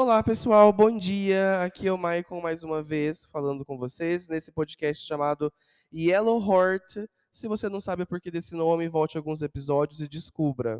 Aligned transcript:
Olá, 0.00 0.22
pessoal, 0.22 0.72
bom 0.72 0.96
dia. 0.96 1.60
Aqui 1.64 1.88
é 1.88 1.92
o 1.92 1.98
Maicon 1.98 2.40
mais 2.40 2.62
uma 2.62 2.80
vez 2.80 3.26
falando 3.32 3.64
com 3.64 3.76
vocês 3.76 4.28
nesse 4.28 4.52
podcast 4.52 5.04
chamado 5.04 5.52
Yellow 5.92 6.40
Heart. 6.40 7.08
Se 7.32 7.48
você 7.48 7.68
não 7.68 7.80
sabe 7.80 8.06
por 8.06 8.20
que 8.20 8.30
desse 8.30 8.54
nome, 8.54 8.86
volte 8.88 9.16
alguns 9.16 9.42
episódios 9.42 10.00
e 10.00 10.06
descubra. 10.06 10.78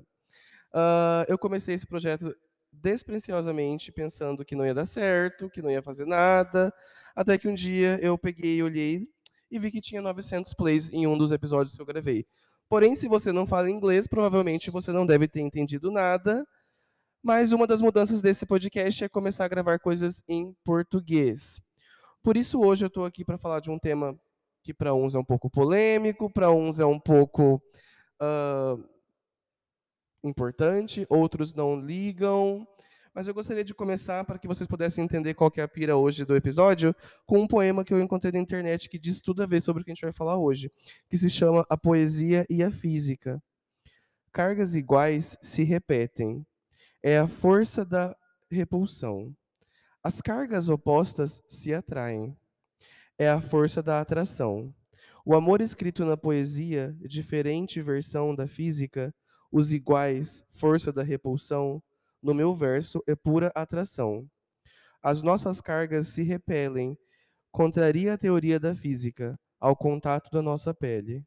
Uh, 0.72 1.26
eu 1.26 1.36
comecei 1.36 1.74
esse 1.74 1.84
projeto 1.84 2.32
desprenciosamente, 2.72 3.90
pensando 3.90 4.44
que 4.44 4.54
não 4.54 4.64
ia 4.64 4.72
dar 4.72 4.86
certo, 4.86 5.50
que 5.50 5.60
não 5.60 5.68
ia 5.68 5.82
fazer 5.82 6.06
nada, 6.06 6.72
até 7.12 7.36
que 7.36 7.48
um 7.48 7.54
dia 7.54 7.98
eu 8.00 8.16
peguei, 8.16 8.62
olhei 8.62 9.08
e 9.50 9.58
vi 9.58 9.72
que 9.72 9.80
tinha 9.80 10.00
900 10.00 10.54
plays 10.54 10.92
em 10.92 11.08
um 11.08 11.18
dos 11.18 11.32
episódios 11.32 11.74
que 11.74 11.82
eu 11.82 11.86
gravei. 11.86 12.24
Porém, 12.68 12.94
se 12.94 13.08
você 13.08 13.32
não 13.32 13.48
fala 13.48 13.68
inglês, 13.68 14.06
provavelmente 14.06 14.70
você 14.70 14.92
não 14.92 15.04
deve 15.04 15.26
ter 15.26 15.40
entendido 15.40 15.90
nada 15.90 16.46
mas 17.28 17.52
uma 17.52 17.66
das 17.66 17.82
mudanças 17.82 18.22
desse 18.22 18.46
podcast 18.46 19.04
é 19.04 19.06
começar 19.06 19.44
a 19.44 19.48
gravar 19.48 19.78
coisas 19.78 20.22
em 20.26 20.56
português. 20.64 21.60
Por 22.22 22.38
isso, 22.38 22.58
hoje 22.58 22.86
eu 22.86 22.88
estou 22.88 23.04
aqui 23.04 23.22
para 23.22 23.36
falar 23.36 23.60
de 23.60 23.70
um 23.70 23.78
tema 23.78 24.18
que 24.62 24.72
para 24.72 24.94
uns 24.94 25.14
é 25.14 25.18
um 25.18 25.24
pouco 25.24 25.50
polêmico, 25.50 26.32
para 26.32 26.50
uns 26.50 26.78
é 26.78 26.86
um 26.86 26.98
pouco 26.98 27.62
uh, 28.18 28.82
importante, 30.24 31.06
outros 31.10 31.54
não 31.54 31.78
ligam. 31.78 32.66
Mas 33.14 33.28
eu 33.28 33.34
gostaria 33.34 33.62
de 33.62 33.74
começar 33.74 34.24
para 34.24 34.38
que 34.38 34.48
vocês 34.48 34.66
pudessem 34.66 35.04
entender 35.04 35.34
qual 35.34 35.52
é 35.54 35.60
a 35.60 35.68
pira 35.68 35.98
hoje 35.98 36.24
do 36.24 36.34
episódio, 36.34 36.96
com 37.26 37.40
um 37.40 37.46
poema 37.46 37.84
que 37.84 37.92
eu 37.92 38.00
encontrei 38.00 38.32
na 38.32 38.38
internet 38.38 38.88
que 38.88 38.98
diz 38.98 39.20
tudo 39.20 39.42
a 39.42 39.46
ver 39.46 39.60
sobre 39.60 39.82
o 39.82 39.84
que 39.84 39.90
a 39.90 39.94
gente 39.94 40.00
vai 40.00 40.14
falar 40.14 40.38
hoje, 40.38 40.72
que 41.10 41.18
se 41.18 41.28
chama 41.28 41.66
A 41.68 41.76
Poesia 41.76 42.46
e 42.48 42.62
a 42.62 42.70
Física. 42.70 43.38
Cargas 44.32 44.74
iguais 44.74 45.36
se 45.42 45.62
repetem, 45.62 46.46
é 47.02 47.18
a 47.18 47.28
força 47.28 47.84
da 47.84 48.16
repulsão. 48.50 49.34
As 50.02 50.20
cargas 50.20 50.68
opostas 50.68 51.42
se 51.48 51.72
atraem. 51.72 52.36
É 53.18 53.28
a 53.28 53.40
força 53.40 53.82
da 53.82 54.00
atração. 54.00 54.74
O 55.24 55.34
amor 55.34 55.60
escrito 55.60 56.04
na 56.04 56.16
poesia, 56.16 56.96
diferente 57.00 57.82
versão 57.82 58.34
da 58.34 58.46
física, 58.46 59.14
os 59.50 59.72
iguais, 59.72 60.44
força 60.50 60.92
da 60.92 61.02
repulsão, 61.02 61.82
no 62.22 62.34
meu 62.34 62.54
verso 62.54 63.02
é 63.06 63.14
pura 63.14 63.52
atração. 63.54 64.28
As 65.02 65.22
nossas 65.22 65.60
cargas 65.60 66.08
se 66.08 66.22
repelem, 66.22 66.98
contraria 67.50 68.14
a 68.14 68.18
teoria 68.18 68.58
da 68.58 68.74
física, 68.74 69.38
ao 69.60 69.76
contato 69.76 70.30
da 70.30 70.42
nossa 70.42 70.72
pele. 70.72 71.24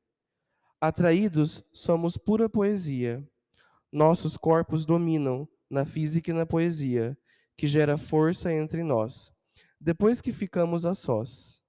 Atraídos, 0.79 1.63
somos 1.73 2.17
pura 2.17 2.49
poesia. 2.49 3.23
Nossos 3.91 4.37
corpos 4.37 4.85
dominam, 4.85 5.47
na 5.71 5.85
física 5.85 6.29
e 6.29 6.33
na 6.33 6.45
poesia, 6.45 7.17
que 7.57 7.65
gera 7.65 7.97
força 7.97 8.51
entre 8.51 8.83
nós. 8.83 9.31
Depois 9.79 10.21
que 10.21 10.33
ficamos 10.33 10.85
a 10.85 10.93
sós. 10.93 11.63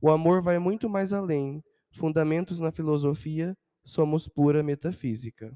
O 0.00 0.10
amor 0.10 0.40
vai 0.40 0.58
muito 0.58 0.88
mais 0.88 1.12
além. 1.12 1.62
Fundamentos 1.90 2.60
na 2.60 2.70
filosofia, 2.70 3.56
somos 3.84 4.28
pura 4.28 4.62
metafísica. 4.62 5.52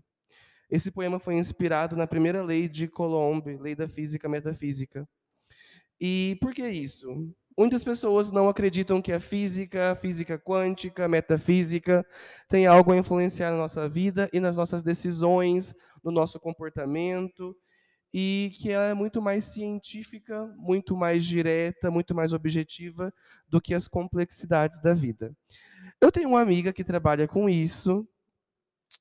Esse 0.69 0.91
poema 0.91 1.20
foi 1.20 1.34
inspirado 1.34 1.94
na 1.94 2.06
primeira 2.06 2.42
lei 2.42 2.69
de 2.69 2.89
Coulomb, 2.89 3.47
lei 3.61 3.77
da 3.77 3.86
física 3.86 4.28
metafísica. 4.28 5.09
E 6.00 6.37
por 6.41 6.53
que 6.53 6.66
isso? 6.66 7.06
Muitas 7.56 7.84
pessoas 7.84 8.33
não 8.33 8.48
acreditam 8.48 9.00
que 9.00 9.12
a 9.12 9.20
física, 9.20 9.92
a 9.92 9.94
física 9.94 10.39
quântica, 10.39 11.05
a 11.05 11.09
metafísica, 11.09 12.05
tem 12.48 12.66
algo 12.66 12.91
a 12.91 12.97
influenciar 12.97 13.50
na 13.50 13.59
nossa 13.59 13.89
vida 13.89 14.28
e 14.33 14.41
nas 14.41 14.56
nossas 14.56 14.83
decisões, 14.83 15.75
no 16.03 16.11
nosso 16.11 16.41
comportamento 16.41 17.55
e 18.12 18.50
que 18.55 18.70
ela 18.70 18.86
é 18.86 18.94
muito 18.94 19.22
mais 19.22 19.44
científica, 19.44 20.46
muito 20.56 20.96
mais 20.96 21.24
direta, 21.24 21.91
muito 21.91 22.14
mais 22.14 22.32
objetiva 22.32 23.12
do 23.48 23.60
que 23.60 23.74
as 23.74 23.88
complexidades 23.88 24.80
da 24.80 24.92
vida. 24.92 25.34
Eu 26.00 26.12
tenho 26.12 26.28
uma 26.28 26.41
amiga 26.41 26.72
que 26.72 26.84
trabalha 26.84 27.26
com 27.26 27.48
isso, 27.48 28.06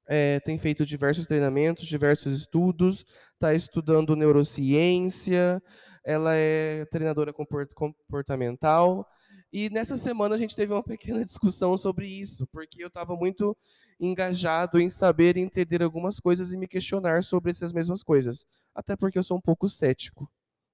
é, 0.08 0.40
tem 0.40 0.58
feito 0.58 0.86
diversos 0.86 1.28
treinamentos, 1.28 1.88
diversos 1.88 2.34
estudos, 2.34 3.06
está 3.34 3.54
estudando 3.54 4.16
neurociência, 4.16 5.62
ela 6.06 6.34
é 6.34 6.86
treinadora 6.86 7.34
comportamental, 7.34 9.08
e 9.52 9.70
nessa 9.70 9.98
semana 9.98 10.36
a 10.36 10.38
gente 10.38 10.56
teve 10.56 10.72
uma 10.72 10.84
pequena 10.84 11.26
discussão 11.26 11.76
sobre 11.76 12.08
isso, 12.08 12.48
porque 12.48 12.84
eu 12.84 12.88
estava 12.88 13.16
muito 13.16 13.56
engajado 14.00 14.80
em 14.80 14.90
saber 14.90 15.36
e 15.38 15.42
entender 15.42 15.84
algumas 15.84 16.20
coisas 16.20 16.54
e 16.54 16.58
me 16.58 16.68
questionar 16.68 17.24
sobre 17.24 17.52
essas 17.52 17.74
mesmas 17.74 18.02
coisas. 18.02 18.46
Até 18.74 18.96
porque 18.96 19.18
eu 19.18 19.24
sou 19.24 19.38
um 19.38 19.42
pouco 19.42 19.68
cético 19.68 20.32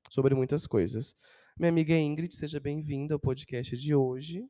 sobre 0.09 0.35
muitas 0.35 0.67
coisas. 0.67 1.15
Minha 1.57 1.69
amiga 1.69 1.95
Ingrid, 1.95 2.33
seja 2.35 2.59
bem-vinda 2.59 3.15
ao 3.15 3.19
podcast 3.19 3.75
de 3.75 3.95
hoje. 3.95 4.47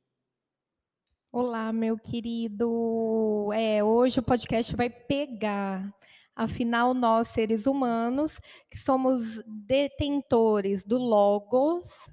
Olá, 1.31 1.71
meu 1.71 1.97
querido. 1.97 3.51
É, 3.53 3.83
hoje 3.83 4.19
o 4.19 4.23
podcast 4.23 4.75
vai 4.75 4.89
pegar. 4.89 5.93
Afinal, 6.35 6.93
nós, 6.93 7.29
seres 7.29 7.65
humanos, 7.65 8.39
que 8.69 8.77
somos 8.77 9.41
detentores 9.45 10.83
do 10.83 10.97
Logos, 10.97 12.09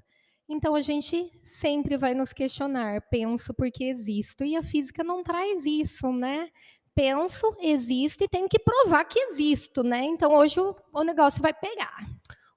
então 0.47 0.75
a 0.75 0.81
gente 0.81 1.31
sempre 1.43 1.97
vai 1.97 2.13
nos 2.13 2.31
questionar, 2.31 3.01
penso 3.09 3.53
porque 3.53 3.83
existo, 3.85 4.43
e 4.43 4.55
a 4.55 4.61
física 4.61 5.03
não 5.03 5.23
traz 5.23 5.65
isso, 5.65 6.11
né? 6.11 6.49
Penso, 6.93 7.55
existo 7.59 8.23
e 8.23 8.27
tenho 8.27 8.47
que 8.47 8.59
provar 8.59 9.03
que 9.05 9.19
existo, 9.19 9.83
né? 9.83 10.03
Então 10.05 10.33
hoje 10.33 10.59
o, 10.59 10.75
o 10.93 11.03
negócio 11.03 11.41
vai 11.41 11.53
pegar. 11.53 12.07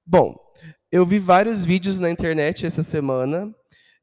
Bom, 0.06 0.36
eu 0.92 1.04
vi 1.04 1.18
vários 1.18 1.64
vídeos 1.64 1.98
na 1.98 2.10
internet 2.10 2.64
essa 2.64 2.82
semana 2.82 3.52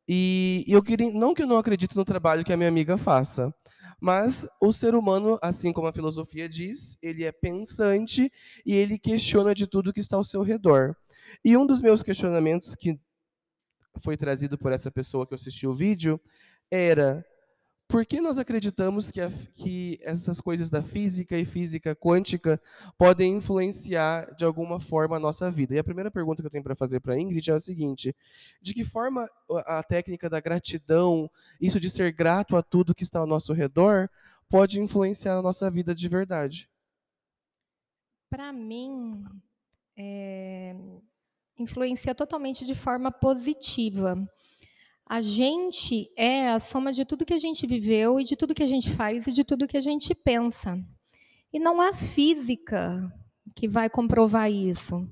e 0.07 0.66
eu 0.67 0.84
queria, 0.84 1.12
não 1.12 1.34
que 1.34 1.41
eu 1.41 1.47
não 1.47 1.57
acredito 1.57 1.96
no 1.96 2.06
trabalho 2.06 2.44
que 2.44 2.53
a 2.53 2.57
minha 2.57 2.69
amiga 2.69 2.97
faça, 2.97 3.53
mas 4.00 4.47
o 4.62 4.73
ser 4.73 4.96
humano, 4.96 5.40
assim 5.41 5.72
como 5.72 5.88
a 5.88 5.94
filosofia 5.94 6.50
diz, 6.50 6.97
ele 7.02 7.23
é 7.23 7.31
pensante 7.31 8.31
e 8.66 8.73
ele 8.73 9.00
questiona 9.00 9.53
de 9.53 9.67
tudo 9.67 9.94
que 9.94 10.00
está 10.00 10.17
ao 10.17 10.23
seu 10.23 10.41
redor. 10.41 10.96
E 11.44 11.56
um 11.56 11.66
dos 11.66 11.81
meus 11.81 12.03
questionamentos 12.03 12.75
que 12.75 13.00
foi 14.01 14.17
trazido 14.17 14.57
por 14.57 14.72
essa 14.72 14.91
pessoa 14.91 15.25
que 15.25 15.35
assistiu 15.35 15.72
o 15.72 15.75
vídeo 15.75 16.19
era 16.69 17.25
por 17.88 18.06
que 18.06 18.19
nós 18.19 18.39
acreditamos 18.39 19.11
que, 19.11 19.22
a, 19.22 19.29
que, 19.29 20.00
essas 20.01 20.41
coisas 20.41 20.69
da 20.69 20.81
física 20.81 21.38
e 21.38 21.45
física 21.45 21.95
quântica 21.95 22.59
podem 22.97 23.34
influenciar 23.34 24.34
de 24.35 24.44
alguma 24.44 24.79
forma 24.79 25.17
a 25.17 25.19
nossa 25.19 25.51
vida? 25.51 25.75
E 25.75 25.79
a 25.79 25.84
primeira 25.84 26.09
pergunta 26.09 26.41
que 26.41 26.47
eu 26.47 26.51
tenho 26.51 26.63
para 26.63 26.75
fazer 26.75 27.00
para 27.00 27.13
a 27.13 27.19
Ingrid 27.19 27.51
é 27.51 27.53
a 27.53 27.59
seguinte: 27.59 28.16
de 28.61 28.73
que 28.73 28.84
forma 28.84 29.29
a 29.67 29.84
técnica 29.84 30.28
da 30.28 30.39
gratidão, 30.39 31.29
isso 31.61 31.79
de 31.79 31.89
ser 31.89 32.11
grato 32.11 32.57
a 32.57 32.63
tudo 32.63 32.95
que 32.95 33.03
está 33.03 33.19
ao 33.19 33.28
nosso 33.28 33.53
redor, 33.53 34.09
pode 34.50 34.79
influenciar 34.79 35.38
a 35.38 35.41
nossa 35.41 35.69
vida 35.69 35.94
de 35.94 36.09
verdade? 36.09 36.67
Para 38.31 38.51
mim, 38.51 39.23
influencia 41.66 42.16
totalmente 42.16 42.66
de 42.66 42.74
forma 42.74 43.12
positiva. 43.12 44.16
A 45.08 45.22
gente 45.22 46.09
é 46.16 46.50
a 46.50 46.59
soma 46.59 46.92
de 46.92 47.06
tudo 47.06 47.26
que 47.26 47.34
a 47.34 47.38
gente 47.40 47.68
viveu 47.68 48.20
e 48.20 48.24
de 48.24 48.36
tudo 48.36 48.56
que 48.56 48.64
a 48.64 48.68
gente 48.68 48.92
faz 48.92 49.28
e 49.28 49.31
de 49.31 49.44
tudo 49.44 49.68
que 49.68 49.78
a 49.78 49.81
gente 49.81 50.16
pensa. 50.16 50.80
E 51.53 51.59
não 51.59 51.80
há 51.80 51.94
física 51.94 53.12
que 53.56 53.68
vai 53.68 53.90
comprovar 53.90 54.52
isso. 54.52 55.08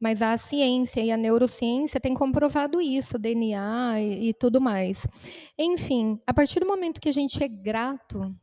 Mas 0.00 0.22
a 0.22 0.36
ciência 0.38 1.00
e 1.00 1.10
a 1.10 1.16
neurociência 1.16 2.00
têm 2.00 2.14
comprovado 2.14 2.80
isso, 2.80 3.18
DNA 3.18 4.00
e, 4.00 4.28
e 4.28 4.34
tudo 4.34 4.60
mais. 4.60 5.06
Enfim, 5.58 6.20
a 6.26 6.32
partir 6.32 6.60
do 6.60 6.66
momento 6.66 7.00
que 7.00 7.08
a 7.08 7.12
gente 7.12 7.42
é 7.42 7.48
grato, 7.48 8.34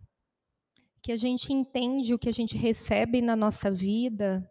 que 1.01 1.11
a 1.11 1.17
gente 1.17 1.51
entende 1.51 2.13
o 2.13 2.19
que 2.19 2.29
a 2.29 2.33
gente 2.33 2.55
recebe 2.55 3.21
na 3.21 3.35
nossa 3.35 3.69
vida, 3.69 4.49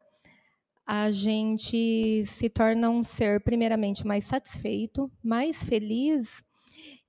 a 0.87 1.11
gente 1.11 2.25
se 2.27 2.49
torna 2.49 2.91
um 2.91 3.03
ser, 3.03 3.41
primeiramente, 3.41 4.07
mais 4.07 4.25
satisfeito, 4.25 5.11
mais 5.23 5.63
feliz 5.63 6.43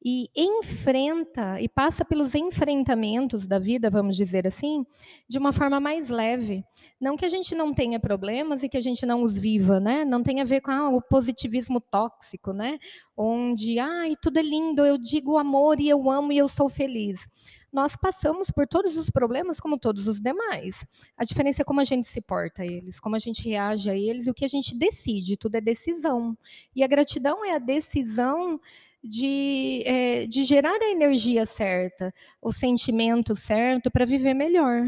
e 0.06 0.30
enfrenta 0.36 1.62
e 1.62 1.70
passa 1.70 2.04
pelos 2.04 2.36
enfrentamentos 2.36 3.48
da 3.48 3.58
vida, 3.58 3.90
vamos 3.90 4.18
dizer 4.18 4.46
assim, 4.46 4.86
de 5.30 5.38
uma 5.38 5.54
forma 5.54 5.80
mais 5.80 6.10
leve. 6.10 6.64
Não 7.00 7.16
que 7.16 7.24
a 7.24 7.30
gente 7.30 7.56
não 7.56 7.74
tenha 7.74 8.00
problemas 8.00 8.64
e 8.64 8.70
que 8.70 8.78
a 8.78 8.82
gente 8.82 9.06
não 9.06 9.24
os 9.24 9.38
viva, 9.38 9.80
né? 9.80 10.04
Não 10.04 10.22
tem 10.22 10.42
a 10.42 10.44
ver 10.44 10.60
com 10.60 10.72
ah, 10.72 10.90
o 10.90 11.02
positivismo 11.02 11.80
tóxico, 11.80 12.52
né? 12.52 12.78
Onde, 13.16 13.80
ai, 13.80 14.16
tudo 14.22 14.40
é 14.40 14.42
lindo, 14.42 14.86
eu 14.86 14.98
digo 14.98 15.38
amor 15.38 15.80
e 15.80 15.88
eu 15.88 16.10
amo 16.10 16.34
e 16.34 16.38
eu 16.38 16.50
sou 16.50 16.68
feliz 16.68 17.26
nós 17.74 17.96
passamos 17.96 18.52
por 18.52 18.68
todos 18.68 18.96
os 18.96 19.10
problemas 19.10 19.60
como 19.60 19.80
todos 19.80 20.08
os 20.08 20.22
demais. 20.22 20.86
A 21.18 21.26
diferença 21.26 21.64
é 21.64 21.66
como 21.66 21.82
a 21.82 21.84
gente 21.84 22.08
se 22.08 22.22
porta 22.22 22.62
a 22.62 22.66
eles, 22.66 23.00
como 23.00 23.16
a 23.16 23.20
gente 23.20 23.44
reage 23.44 23.90
a 23.90 23.98
eles 23.98 24.28
e 24.28 24.30
o 24.30 24.34
que 24.34 24.46
a 24.46 24.48
gente 24.48 24.78
decide. 24.78 25.36
Tudo 25.36 25.56
é 25.56 25.62
decisão. 25.62 26.38
E 26.76 26.84
a 26.84 26.88
gratidão 26.88 27.44
é 27.44 27.56
a 27.56 27.60
decisão 27.60 28.62
de, 29.04 29.82
é, 29.88 30.28
de 30.28 30.44
gerar 30.44 30.80
a 30.80 30.92
energia 30.92 31.48
certa, 31.48 32.14
o 32.40 32.54
sentimento 32.54 33.36
certo 33.36 33.90
para 33.90 34.06
viver 34.06 34.36
melhor. 34.36 34.84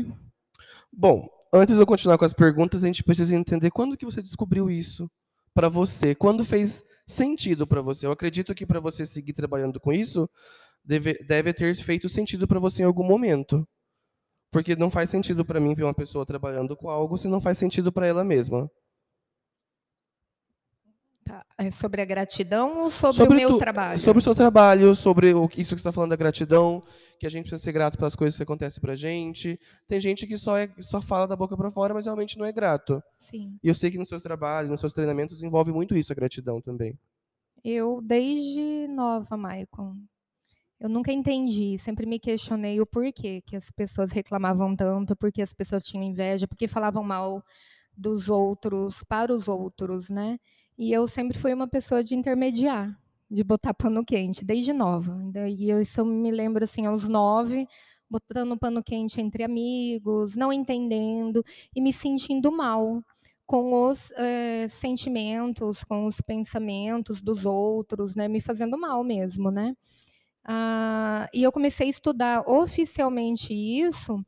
Bom, 0.93 1.27
antes 1.51 1.75
de 1.75 1.81
eu 1.81 1.87
continuar 1.87 2.19
com 2.19 2.25
as 2.25 2.33
perguntas, 2.33 2.83
a 2.83 2.87
gente 2.87 3.03
precisa 3.03 3.35
entender 3.35 3.71
quando 3.71 3.97
que 3.97 4.05
você 4.05 4.21
descobriu 4.21 4.69
isso. 4.69 5.09
para 5.55 5.69
você? 5.69 6.13
Quando 6.13 6.45
fez 6.45 6.83
sentido 7.07 7.65
para 7.65 7.81
você? 7.81 8.05
Eu 8.05 8.11
acredito 8.11 8.53
que 8.53 8.65
para 8.65 8.79
você 8.79 9.05
seguir 9.05 9.33
trabalhando 9.33 9.79
com 9.79 9.91
isso, 9.91 10.29
deve, 10.85 11.13
deve 11.23 11.53
ter 11.53 11.75
feito 11.75 12.07
sentido 12.07 12.47
para 12.47 12.59
você 12.59 12.83
em 12.83 12.85
algum 12.85 13.03
momento. 13.03 13.67
Porque 14.51 14.75
não 14.75 14.89
faz 14.89 15.09
sentido 15.09 15.43
para 15.43 15.59
mim 15.59 15.73
ver 15.73 15.83
uma 15.83 15.93
pessoa 15.93 16.25
trabalhando 16.25 16.77
com 16.77 16.89
algo 16.89 17.17
se 17.17 17.27
não 17.27 17.41
faz 17.41 17.57
sentido 17.57 17.91
para 17.91 18.07
ela 18.07 18.23
mesma. 18.23 18.69
Tá. 21.25 21.43
É 21.57 21.71
sobre 21.71 22.03
a 22.03 22.05
gratidão 22.05 22.83
ou 22.83 22.91
sobre, 22.91 23.15
sobre 23.15 23.33
o 23.35 23.39
meu 23.39 23.49
tu, 23.49 23.57
trabalho? 23.57 23.99
Sobre 23.99 24.19
o 24.19 24.21
seu 24.21 24.35
trabalho, 24.35 24.93
sobre 24.93 25.33
o, 25.33 25.45
isso 25.57 25.73
que 25.73 25.81
você 25.81 25.87
está 25.87 25.91
falando 25.91 26.11
da 26.11 26.15
gratidão, 26.15 26.83
que 27.19 27.25
a 27.25 27.29
gente 27.29 27.49
precisa 27.49 27.63
ser 27.63 27.71
grato 27.71 27.97
pelas 27.97 28.15
coisas 28.15 28.37
que 28.37 28.43
acontecem 28.43 28.79
para 28.79 28.93
a 28.93 28.95
gente. 28.95 29.59
Tem 29.87 29.99
gente 29.99 30.27
que 30.27 30.37
só, 30.37 30.55
é, 30.55 30.69
só 30.79 31.01
fala 31.01 31.25
da 31.25 31.35
boca 31.35 31.57
para 31.57 31.71
fora, 31.71 31.95
mas 31.95 32.05
realmente 32.05 32.37
não 32.37 32.45
é 32.45 32.51
grato. 32.51 33.01
Sim. 33.17 33.57
E 33.63 33.67
eu 33.67 33.73
sei 33.73 33.89
que 33.89 33.97
no 33.97 34.05
seu 34.05 34.21
trabalho, 34.21 34.69
nos 34.69 34.79
seus 34.79 34.93
treinamentos, 34.93 35.41
envolve 35.41 35.71
muito 35.71 35.97
isso, 35.97 36.13
a 36.13 36.15
gratidão 36.15 36.61
também. 36.61 36.95
Eu, 37.63 37.99
desde 38.03 38.87
nova, 38.89 39.35
Maicon, 39.35 39.97
eu 40.85 40.89
nunca 40.89 41.11
entendi, 41.11 41.79
sempre 41.79 42.05
me 42.05 42.19
questionei 42.19 42.79
o 42.79 42.85
porquê 42.85 43.41
que 43.41 43.55
as 43.55 43.71
pessoas 43.71 44.11
reclamavam 44.11 44.75
tanto, 44.75 45.15
porque 45.15 45.41
as 45.41 45.51
pessoas 45.51 45.83
tinham 45.83 46.03
inveja, 46.03 46.47
porque 46.47 46.67
falavam 46.67 47.03
mal 47.03 47.43
dos 47.97 48.29
outros 48.29 49.01
para 49.03 49.33
os 49.33 49.47
outros, 49.47 50.11
né? 50.11 50.39
E 50.77 50.93
eu 50.93 51.07
sempre 51.07 51.37
fui 51.39 51.53
uma 51.55 51.67
pessoa 51.67 52.03
de 52.03 52.13
intermediar, 52.13 52.95
de 53.31 53.43
botar 53.43 53.73
pano 53.73 54.05
quente, 54.05 54.45
desde 54.45 54.73
nova. 54.73 55.17
E 55.49 55.71
isso 55.71 56.01
eu 56.01 56.05
me 56.05 56.29
lembro 56.29 56.63
assim, 56.63 56.85
aos 56.85 57.07
nove, 57.07 57.67
botando 58.07 58.55
pano 58.55 58.83
quente 58.83 59.19
entre 59.19 59.41
amigos, 59.41 60.35
não 60.35 60.53
entendendo 60.53 61.43
e 61.75 61.81
me 61.81 61.91
sentindo 61.91 62.51
mal 62.51 63.03
com 63.47 63.87
os 63.89 64.11
é, 64.11 64.67
sentimentos, 64.67 65.83
com 65.83 66.05
os 66.05 66.21
pensamentos 66.21 67.21
dos 67.23 67.43
outros, 67.43 68.15
né, 68.15 68.27
me 68.27 68.39
fazendo 68.39 68.77
mal 68.77 69.03
mesmo, 69.03 69.49
né? 69.49 69.75
Ah, 70.45 71.27
e 71.33 71.43
eu 71.43 71.51
comecei 71.51 71.87
a 71.87 71.89
estudar 71.89 72.47
oficialmente 72.47 73.53
isso 73.53 74.23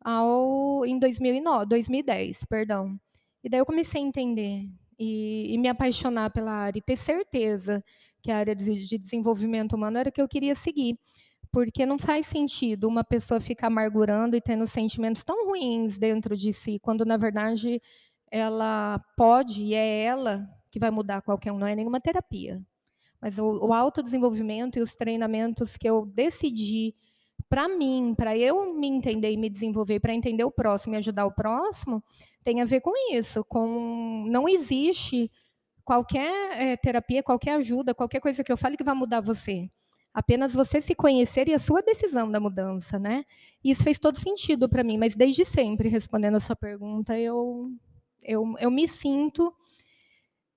ao, 0.00 0.84
em 0.86 0.98
2009, 0.98 1.66
2010, 1.66 2.44
perdão. 2.44 2.98
E 3.42 3.48
daí 3.48 3.60
eu 3.60 3.66
comecei 3.66 4.02
a 4.02 4.04
entender 4.04 4.68
e, 4.98 5.54
e, 5.54 5.58
me 5.58 5.68
apaixonar 5.68 6.30
pela 6.30 6.52
área 6.52 6.78
e 6.78 6.82
ter 6.82 6.96
certeza 6.96 7.82
que 8.22 8.30
a 8.30 8.38
área 8.38 8.54
de, 8.54 8.86
de 8.86 8.98
desenvolvimento 8.98 9.74
humano 9.74 9.98
era 9.98 10.10
que 10.10 10.20
eu 10.20 10.28
queria 10.28 10.54
seguir. 10.54 10.98
Porque 11.52 11.86
não 11.86 11.98
faz 11.98 12.26
sentido 12.26 12.88
uma 12.88 13.04
pessoa 13.04 13.40
ficar 13.40 13.68
amargurando 13.68 14.36
e 14.36 14.40
tendo 14.40 14.66
sentimentos 14.66 15.24
tão 15.24 15.46
ruins 15.46 15.98
dentro 15.98 16.36
de 16.36 16.52
si, 16.52 16.78
quando 16.80 17.04
na 17.04 17.16
verdade 17.16 17.80
ela 18.30 19.00
pode 19.16 19.62
e 19.62 19.74
é 19.74 20.04
ela 20.04 20.48
que 20.70 20.80
vai 20.80 20.90
mudar 20.90 21.22
qualquer 21.22 21.52
um, 21.52 21.58
não 21.58 21.66
é 21.66 21.76
nenhuma 21.76 22.00
terapia. 22.00 22.60
Mas 23.24 23.38
o, 23.38 23.68
o 23.68 23.72
autodesenvolvimento 23.72 24.78
e 24.78 24.82
os 24.82 24.96
treinamentos 24.96 25.78
que 25.78 25.88
eu 25.88 26.04
decidi 26.04 26.94
para 27.48 27.66
mim, 27.66 28.14
para 28.14 28.36
eu 28.36 28.74
me 28.74 28.86
entender 28.86 29.30
e 29.30 29.36
me 29.38 29.48
desenvolver, 29.48 29.98
para 29.98 30.12
entender 30.12 30.44
o 30.44 30.50
próximo 30.50 30.94
e 30.94 30.98
ajudar 30.98 31.24
o 31.24 31.32
próximo, 31.32 32.04
tem 32.42 32.60
a 32.60 32.66
ver 32.66 32.82
com 32.82 32.92
isso. 33.14 33.42
Com 33.42 34.26
não 34.28 34.46
existe 34.46 35.30
qualquer 35.82 36.60
é, 36.60 36.76
terapia, 36.76 37.22
qualquer 37.22 37.52
ajuda, 37.52 37.94
qualquer 37.94 38.20
coisa 38.20 38.44
que 38.44 38.52
eu 38.52 38.58
fale 38.58 38.76
que 38.76 38.84
vai 38.84 38.94
mudar 38.94 39.22
você. 39.22 39.70
Apenas 40.12 40.52
você 40.52 40.82
se 40.82 40.94
conhecer 40.94 41.48
e 41.48 41.54
a 41.54 41.58
sua 41.58 41.80
decisão 41.80 42.30
da 42.30 42.38
mudança, 42.38 42.98
né? 42.98 43.24
Isso 43.64 43.82
fez 43.82 43.98
todo 43.98 44.18
sentido 44.18 44.68
para 44.68 44.84
mim, 44.84 44.98
mas 44.98 45.16
desde 45.16 45.46
sempre, 45.46 45.88
respondendo 45.88 46.36
a 46.36 46.40
sua 46.40 46.56
pergunta, 46.56 47.18
eu 47.18 47.72
eu, 48.22 48.54
eu 48.58 48.70
me 48.70 48.86
sinto 48.86 49.50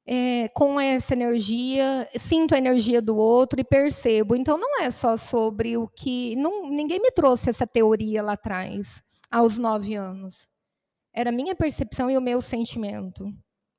é, 0.10 0.48
com 0.50 0.80
essa 0.80 1.14
energia, 1.14 2.10
sinto 2.16 2.56
a 2.56 2.58
energia 2.58 3.02
do 3.02 3.18
outro 3.18 3.60
e 3.60 3.64
percebo. 3.64 4.38
Então, 4.38 4.58
não 4.58 4.82
é 4.82 4.90
só 4.90 5.18
sobre 5.18 5.76
o 5.76 5.86
que. 5.86 6.34
Não, 6.38 6.70
ninguém 6.70 7.02
me 7.02 7.12
trouxe 7.12 7.50
essa 7.50 7.68
teoria 7.68 8.24
lá 8.24 8.34
atrás, 8.34 9.04
aos 9.30 9.58
nove 9.58 9.96
anos. 9.96 10.48
Era 11.14 11.30
a 11.30 11.34
minha 11.34 11.54
percepção 11.54 12.10
e 12.10 12.18
o 12.18 12.22
meu 12.22 12.42
sentimento. 12.42 13.34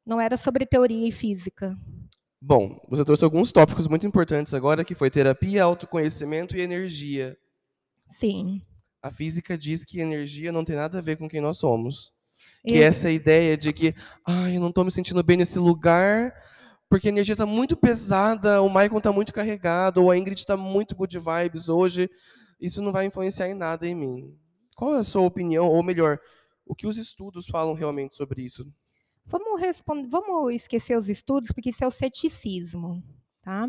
Não 0.05 0.21
era 0.21 0.37
sobre 0.37 0.67
teoria 0.67 1.09
e 1.09 1.13
física. 1.13 1.75
Bom, 2.41 2.79
você 2.89 3.05
trouxe 3.05 3.25
alguns 3.25 3.51
tópicos 3.51 3.89
muito 3.89 4.07
importantes 4.07 4.53
agora, 4.53 4.85
que 4.85 4.95
foi 4.95 5.11
terapia, 5.11 5.65
autoconhecimento 5.65 6.57
e 6.57 6.61
energia. 6.61 7.37
Sim. 8.11 8.61
A 9.03 9.11
física 9.11 9.57
diz 9.57 9.85
que 9.85 10.01
energia 10.01 10.53
não 10.53 10.65
tem 10.65 10.77
nada 10.77 10.99
a 10.99 11.01
ver 11.01 11.17
com 11.17 11.29
quem 11.29 11.41
nós 11.41 11.59
somos. 11.59 12.13
Que 12.69 12.83
é 12.83 12.87
essa 12.87 13.11
ideia 13.11 13.57
de 13.57 13.73
que, 13.73 13.95
ai, 14.27 14.57
eu 14.57 14.61
não 14.61 14.69
estou 14.69 14.85
me 14.85 14.91
sentindo 14.91 15.23
bem 15.23 15.37
nesse 15.37 15.59
lugar, 15.59 16.33
porque 16.89 17.09
a 17.09 17.11
energia 17.11 17.35
está 17.35 17.47
muito 17.47 17.77
pesada, 17.77 18.63
o 18.63 18.69
Michael 18.69 18.99
está 18.99 19.13
muito 19.13 19.33
carregado, 19.33 20.03
ou 20.03 20.11
a 20.11 20.17
Ingrid 20.17 20.39
está 20.39 20.57
muito 20.57 20.95
good 20.95 21.19
vibes 21.19 21.69
hoje, 21.69 22.11
isso 22.61 22.83
não 22.83 22.93
vai 22.93 23.07
influenciar 23.07 23.49
em 23.49 23.55
nada 23.55 23.87
em 23.87 23.95
mim. 23.95 24.37
Qual 24.77 24.95
é 24.95 24.99
a 24.99 25.05
sua 25.05 25.23
opinião, 25.23 25.67
ou 25.67 25.83
melhor, 25.83 26.19
o 26.65 26.75
que 26.75 26.87
os 26.87 26.97
estudos 26.97 27.47
falam 27.47 27.75
realmente 27.75 28.15
sobre 28.15 28.43
isso? 28.43 28.67
Vamos, 29.27 29.61
responder, 29.61 30.09
vamos 30.09 30.55
esquecer 30.55 30.97
os 30.97 31.09
estudos, 31.09 31.51
porque 31.53 31.71
isso 31.71 31.85
é 31.85 31.87
o 31.87 31.91
ceticismo. 31.91 33.03
Tá? 33.49 33.67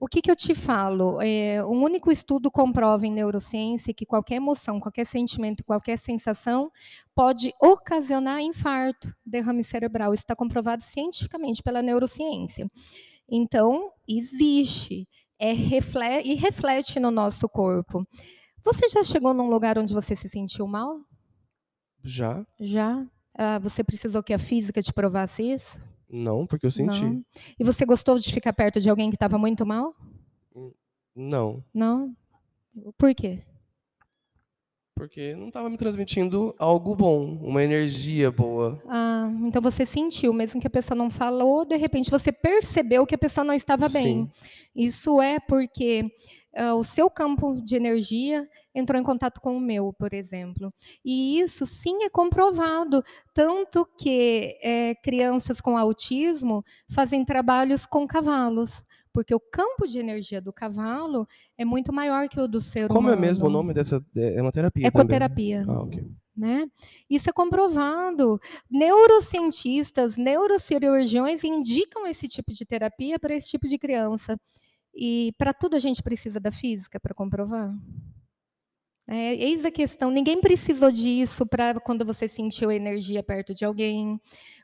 O 0.00 0.08
que, 0.08 0.22
que 0.22 0.30
eu 0.30 0.34
te 0.34 0.54
falo? 0.54 1.20
É, 1.20 1.62
um 1.62 1.82
único 1.82 2.10
estudo 2.10 2.50
comprova 2.50 3.06
em 3.06 3.12
neurociência 3.12 3.92
que 3.92 4.06
qualquer 4.06 4.36
emoção, 4.36 4.80
qualquer 4.80 5.04
sentimento, 5.04 5.62
qualquer 5.62 5.98
sensação 5.98 6.72
pode 7.14 7.52
ocasionar 7.60 8.40
infarto, 8.40 9.14
derrame 9.22 9.62
cerebral. 9.62 10.14
Isso 10.14 10.22
está 10.22 10.34
comprovado 10.34 10.82
cientificamente 10.82 11.62
pela 11.62 11.82
neurociência. 11.82 12.66
Então, 13.28 13.92
existe 14.08 15.06
é 15.38 15.52
reflete, 15.52 16.26
e 16.26 16.34
reflete 16.34 16.98
no 16.98 17.10
nosso 17.10 17.46
corpo. 17.46 18.08
Você 18.64 18.88
já 18.88 19.02
chegou 19.02 19.34
num 19.34 19.50
lugar 19.50 19.76
onde 19.76 19.92
você 19.92 20.16
se 20.16 20.30
sentiu 20.30 20.66
mal? 20.66 20.98
Já. 22.02 22.42
Já? 22.58 23.06
Ah, 23.36 23.58
você 23.58 23.84
precisou 23.84 24.22
que 24.22 24.32
a 24.32 24.38
física 24.38 24.82
te 24.82 24.94
provasse 24.94 25.42
isso? 25.42 25.78
Não, 26.12 26.46
porque 26.46 26.66
eu 26.66 26.70
senti. 26.70 27.04
Não. 27.04 27.24
E 27.58 27.64
você 27.64 27.86
gostou 27.86 28.18
de 28.18 28.32
ficar 28.32 28.52
perto 28.52 28.80
de 28.80 28.90
alguém 28.90 29.10
que 29.10 29.16
estava 29.16 29.38
muito 29.38 29.64
mal? 29.64 29.94
Hum, 30.54 30.72
não. 31.14 31.64
Não? 31.72 32.14
Por 32.98 33.14
quê? 33.14 33.42
Porque 35.00 35.34
não 35.34 35.48
estava 35.48 35.70
me 35.70 35.78
transmitindo 35.78 36.54
algo 36.58 36.94
bom, 36.94 37.38
uma 37.40 37.64
energia 37.64 38.30
boa. 38.30 38.78
Ah, 38.86 39.32
então 39.46 39.62
você 39.62 39.86
sentiu, 39.86 40.30
mesmo 40.30 40.60
que 40.60 40.66
a 40.66 40.70
pessoa 40.70 40.94
não 40.94 41.08
falou, 41.08 41.64
de 41.64 41.74
repente 41.74 42.10
você 42.10 42.30
percebeu 42.30 43.06
que 43.06 43.14
a 43.14 43.18
pessoa 43.18 43.42
não 43.42 43.54
estava 43.54 43.88
bem. 43.88 44.26
Sim. 44.26 44.30
Isso 44.76 45.18
é 45.22 45.40
porque 45.40 46.04
uh, 46.54 46.74
o 46.74 46.84
seu 46.84 47.08
campo 47.08 47.62
de 47.62 47.76
energia 47.76 48.46
entrou 48.74 49.00
em 49.00 49.02
contato 49.02 49.40
com 49.40 49.56
o 49.56 49.60
meu, 49.60 49.90
por 49.90 50.12
exemplo. 50.12 50.70
E 51.02 51.40
isso 51.40 51.66
sim 51.66 52.04
é 52.04 52.10
comprovado, 52.10 53.02
tanto 53.32 53.88
que 53.96 54.58
é, 54.62 54.94
crianças 54.96 55.62
com 55.62 55.78
autismo 55.78 56.62
fazem 56.90 57.24
trabalhos 57.24 57.86
com 57.86 58.06
cavalos 58.06 58.84
porque 59.12 59.34
o 59.34 59.40
campo 59.40 59.86
de 59.86 59.98
energia 59.98 60.40
do 60.40 60.52
cavalo 60.52 61.26
é 61.56 61.64
muito 61.64 61.92
maior 61.92 62.28
que 62.28 62.40
o 62.40 62.46
do 62.46 62.60
ser 62.60 62.88
Como 62.88 63.00
humano. 63.00 63.16
Como 63.16 63.24
é 63.24 63.28
mesmo 63.28 63.46
o 63.46 63.50
nome 63.50 63.74
dessa? 63.74 64.04
É 64.14 64.40
uma 64.40 64.52
terapia. 64.52 64.86
Ecoterapia. 64.86 65.64
Ah, 65.68 65.82
ok. 65.82 66.10
Né? 66.36 66.66
Isso 67.08 67.28
é 67.28 67.32
comprovado. 67.32 68.40
Neurocientistas, 68.70 70.16
neurocirurgiões 70.16 71.44
indicam 71.44 72.06
esse 72.06 72.26
tipo 72.28 72.52
de 72.52 72.64
terapia 72.64 73.18
para 73.18 73.34
esse 73.34 73.48
tipo 73.48 73.68
de 73.68 73.76
criança. 73.78 74.40
E 74.94 75.32
para 75.36 75.52
tudo 75.52 75.76
a 75.76 75.78
gente 75.78 76.02
precisa 76.02 76.40
da 76.40 76.50
física 76.50 76.98
para 76.98 77.14
comprovar. 77.14 77.74
É, 79.12 79.34
eis 79.34 79.64
a 79.64 79.72
questão. 79.72 80.08
Ninguém 80.08 80.40
precisou 80.40 80.92
disso 80.92 81.44
para 81.44 81.80
quando 81.80 82.04
você 82.04 82.28
sentiu 82.28 82.70
energia 82.70 83.22
perto 83.24 83.52
de 83.52 83.64
alguém, 83.64 84.20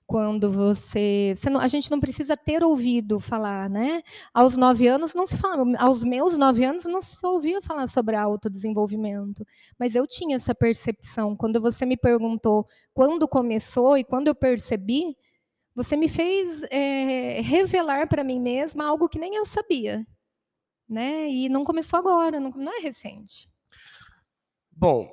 quando 0.07 0.53
você, 0.53 1.35
você 1.37 1.51
não, 1.51 1.61
a 1.61 1.67
gente 1.67 1.91
não 1.91 1.99
precisa 1.99 2.37
ter 2.37 2.63
ouvido 2.63 3.19
falar, 3.19 3.69
né? 3.69 4.03
Aos 4.33 4.57
nove 4.57 4.87
anos 4.87 5.15
não 5.15 5.27
se 5.27 5.37
fala, 5.37 5.65
aos 5.81 6.05
meus 6.05 6.37
nove 6.39 6.65
anos 6.65 6.85
não 6.85 7.03
se 7.03 7.19
ouvia 7.27 7.61
falar 7.61 7.89
sobre 7.89 8.15
autodesenvolvimento, 8.15 9.45
mas 9.79 9.97
eu 9.97 10.07
tinha 10.07 10.37
essa 10.37 10.55
percepção. 10.55 11.37
Quando 11.37 11.61
você 11.61 11.85
me 11.85 11.97
perguntou 11.97 12.69
quando 12.95 13.27
começou 13.29 13.99
e 13.99 14.05
quando 14.05 14.29
eu 14.29 14.35
percebi, 14.35 15.17
você 15.75 15.97
me 15.97 16.09
fez 16.09 16.63
é, 16.71 17.41
revelar 17.43 18.09
para 18.09 18.23
mim 18.25 18.41
mesma 18.41 18.87
algo 18.87 19.09
que 19.09 19.19
nem 19.19 19.35
eu 19.37 19.45
sabia 19.47 20.07
né? 20.89 21.29
E 21.31 21.49
não 21.49 21.65
começou 21.65 21.99
agora, 21.99 22.41
não, 22.41 22.51
não 22.51 22.73
é 22.79 22.81
recente. 22.81 23.49
Bom, 24.79 25.09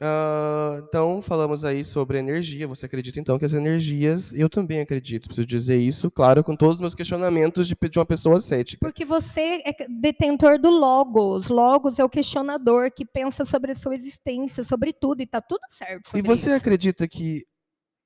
uh, 0.00 0.84
então 0.86 1.20
falamos 1.20 1.64
aí 1.64 1.84
sobre 1.84 2.18
energia. 2.18 2.68
Você 2.68 2.86
acredita 2.86 3.18
então 3.18 3.36
que 3.36 3.44
as 3.44 3.52
energias, 3.52 4.32
eu 4.32 4.48
também 4.48 4.80
acredito, 4.80 5.26
preciso 5.26 5.46
dizer 5.46 5.76
isso, 5.76 6.08
claro, 6.08 6.44
com 6.44 6.54
todos 6.54 6.76
os 6.76 6.80
meus 6.80 6.94
questionamentos 6.94 7.66
de, 7.66 7.76
de 7.90 7.98
uma 7.98 8.06
pessoa 8.06 8.38
cética. 8.38 8.78
Porque 8.80 9.04
você 9.04 9.60
é 9.66 9.74
detentor 9.88 10.56
do 10.60 10.70
logos. 10.70 11.48
Logos 11.48 11.98
é 11.98 12.04
o 12.04 12.08
questionador 12.08 12.92
que 12.92 13.04
pensa 13.04 13.44
sobre 13.44 13.72
a 13.72 13.74
sua 13.74 13.96
existência, 13.96 14.62
sobre 14.62 14.92
tudo, 14.92 15.20
e 15.20 15.24
está 15.24 15.40
tudo 15.40 15.62
certo. 15.68 16.16
E 16.16 16.22
você 16.22 16.50
isso. 16.50 16.56
acredita 16.56 17.08
que 17.08 17.44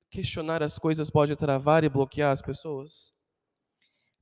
questionar 0.09 0.63
as 0.63 0.79
coisas 0.79 1.11
pode 1.11 1.35
travar 1.35 1.83
e 1.83 1.89
bloquear 1.89 2.31
as 2.31 2.41
pessoas? 2.41 3.16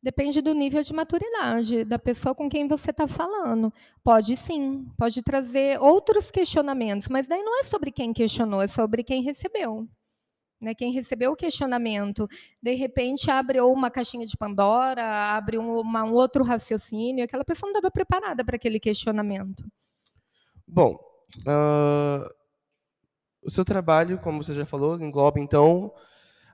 Depende 0.05 0.39
do 0.39 0.53
nível 0.53 0.83
de 0.83 0.93
maturidade 0.93 1.83
da 1.83 1.97
pessoa 1.97 2.35
com 2.35 2.47
quem 2.47 2.67
você 2.67 2.91
está 2.91 3.07
falando. 3.07 3.73
Pode 4.03 4.37
sim, 4.37 4.85
pode 4.95 5.23
trazer 5.23 5.81
outros 5.81 6.29
questionamentos, 6.29 7.07
mas 7.07 7.27
daí 7.27 7.41
não 7.41 7.59
é 7.59 7.63
sobre 7.63 7.89
quem 7.91 8.13
questionou, 8.13 8.61
é 8.61 8.67
sobre 8.67 9.03
quem 9.03 9.23
recebeu. 9.23 9.89
Né? 10.61 10.75
Quem 10.75 10.93
recebeu 10.93 11.31
o 11.31 11.35
questionamento, 11.35 12.27
de 12.61 12.75
repente 12.75 13.31
abre 13.31 13.59
uma 13.61 13.89
caixinha 13.89 14.27
de 14.27 14.37
Pandora, 14.37 15.35
abre 15.35 15.57
um, 15.57 15.79
uma, 15.79 16.03
um 16.03 16.13
outro 16.13 16.43
raciocínio, 16.43 17.23
aquela 17.23 17.43
pessoa 17.43 17.71
não 17.71 17.75
estava 17.75 17.89
preparada 17.89 18.45
para 18.45 18.57
aquele 18.57 18.79
questionamento. 18.79 19.65
Bom, 20.67 20.99
uh, 21.47 22.29
o 23.41 23.49
seu 23.49 23.65
trabalho, 23.65 24.19
como 24.19 24.43
você 24.43 24.53
já 24.53 24.67
falou, 24.67 25.01
engloba 25.01 25.39
então 25.39 25.91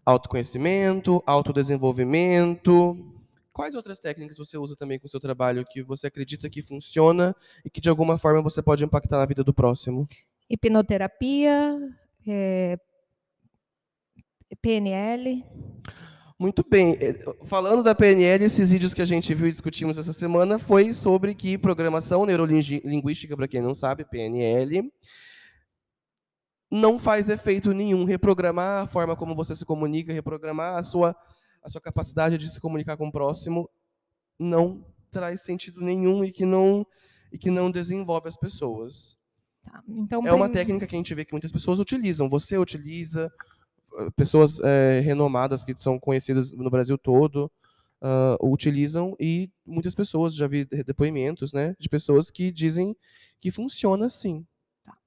autoconhecimento, 0.06 1.22
autodesenvolvimento, 1.26 3.21
Quais 3.54 3.76
outras 3.76 4.00
técnicas 4.00 4.38
você 4.38 4.58
usa 4.58 4.76
também 4.76 4.98
com 4.98 5.08
o 5.08 5.10
seu 5.10 5.20
trabalho 5.20 5.66
que 5.70 5.84
você 5.84 6.08
acredita 6.08 6.50
que 6.50 6.62
funciona 6.62 7.36
e 7.66 7.70
que 7.70 7.82
de 7.82 7.90
alguma 7.90 8.18
forma 8.18 8.42
você 8.42 8.62
pode 8.62 8.84
impactar 8.84 9.18
na 9.18 9.26
vida 9.26 9.44
do 9.44 9.54
próximo? 9.54 10.08
Hipnoterapia, 10.50 11.78
é, 12.28 12.78
PNL. 14.62 15.44
Muito 16.40 16.66
bem. 16.68 16.98
É, 17.00 17.14
falando 17.46 17.84
da 17.84 17.94
PNL, 17.94 18.44
esses 18.44 18.72
vídeos 18.72 18.94
que 18.94 19.02
a 19.02 19.06
gente 19.06 19.34
viu 19.34 19.48
e 19.48 19.52
discutimos 19.52 19.98
essa 19.98 20.12
semana 20.12 20.58
foi 20.58 20.94
sobre 20.94 21.36
que 21.36 21.58
programação 21.58 22.26
neurolinguística, 22.26 23.36
para 23.38 23.48
quem 23.48 23.62
não 23.62 23.74
sabe, 23.74 24.06
PNL, 24.06 24.92
não 26.72 26.98
faz 26.98 27.30
efeito 27.30 27.74
nenhum 27.74 28.06
reprogramar 28.06 28.84
a 28.84 28.88
forma 28.88 29.16
como 29.16 29.36
você 29.36 29.56
se 29.56 29.66
comunica, 29.66 30.14
reprogramar 30.14 30.78
a 30.78 30.84
sua 30.84 31.16
a 31.62 31.70
sua 31.70 31.82
capacidade 31.82 32.38
de 32.38 32.50
se 32.50 32.60
comunicar 32.60 32.98
com 32.98 33.08
o 33.08 33.12
próximo 33.12 33.70
não 34.40 34.86
traz 35.12 35.42
sentido 35.42 35.82
nenhum 35.82 36.24
e 36.24 36.32
que 36.32 36.46
não 36.46 36.86
e 37.32 37.38
que 37.38 37.50
não 37.50 37.72
desenvolve 37.72 38.28
as 38.28 38.36
pessoas. 38.36 39.18
Tá, 39.64 39.82
então, 39.88 40.26
é 40.26 40.34
uma 40.34 40.50
técnica 40.50 40.86
que 40.86 40.96
a 40.96 40.98
gente 40.98 41.14
vê 41.14 41.24
que 41.24 41.34
muitas 41.34 41.52
pessoas 41.52 41.80
utilizam. 41.80 42.28
Você 42.30 42.58
utiliza, 42.58 43.32
eh, 44.00 44.10
pessoas 44.16 44.60
é, 44.60 45.00
renomadas 45.00 45.64
que 45.64 45.74
são 45.82 45.98
conhecidas 45.98 46.52
no 46.52 46.70
Brasil 46.70 46.98
todo 46.98 47.50
uh, 48.02 48.52
utilizam 48.52 49.16
e 49.20 49.50
muitas 49.66 49.96
pessoas 49.96 50.34
já 50.34 50.48
vi 50.48 50.66
depoimentos, 50.66 51.54
né, 51.54 51.76
de 51.80 51.88
pessoas 51.88 52.32
que 52.32 52.52
dizem 52.52 52.96
que 53.40 53.52
funciona 53.52 54.08
assim. 54.08 54.46
Tá. 54.84 54.98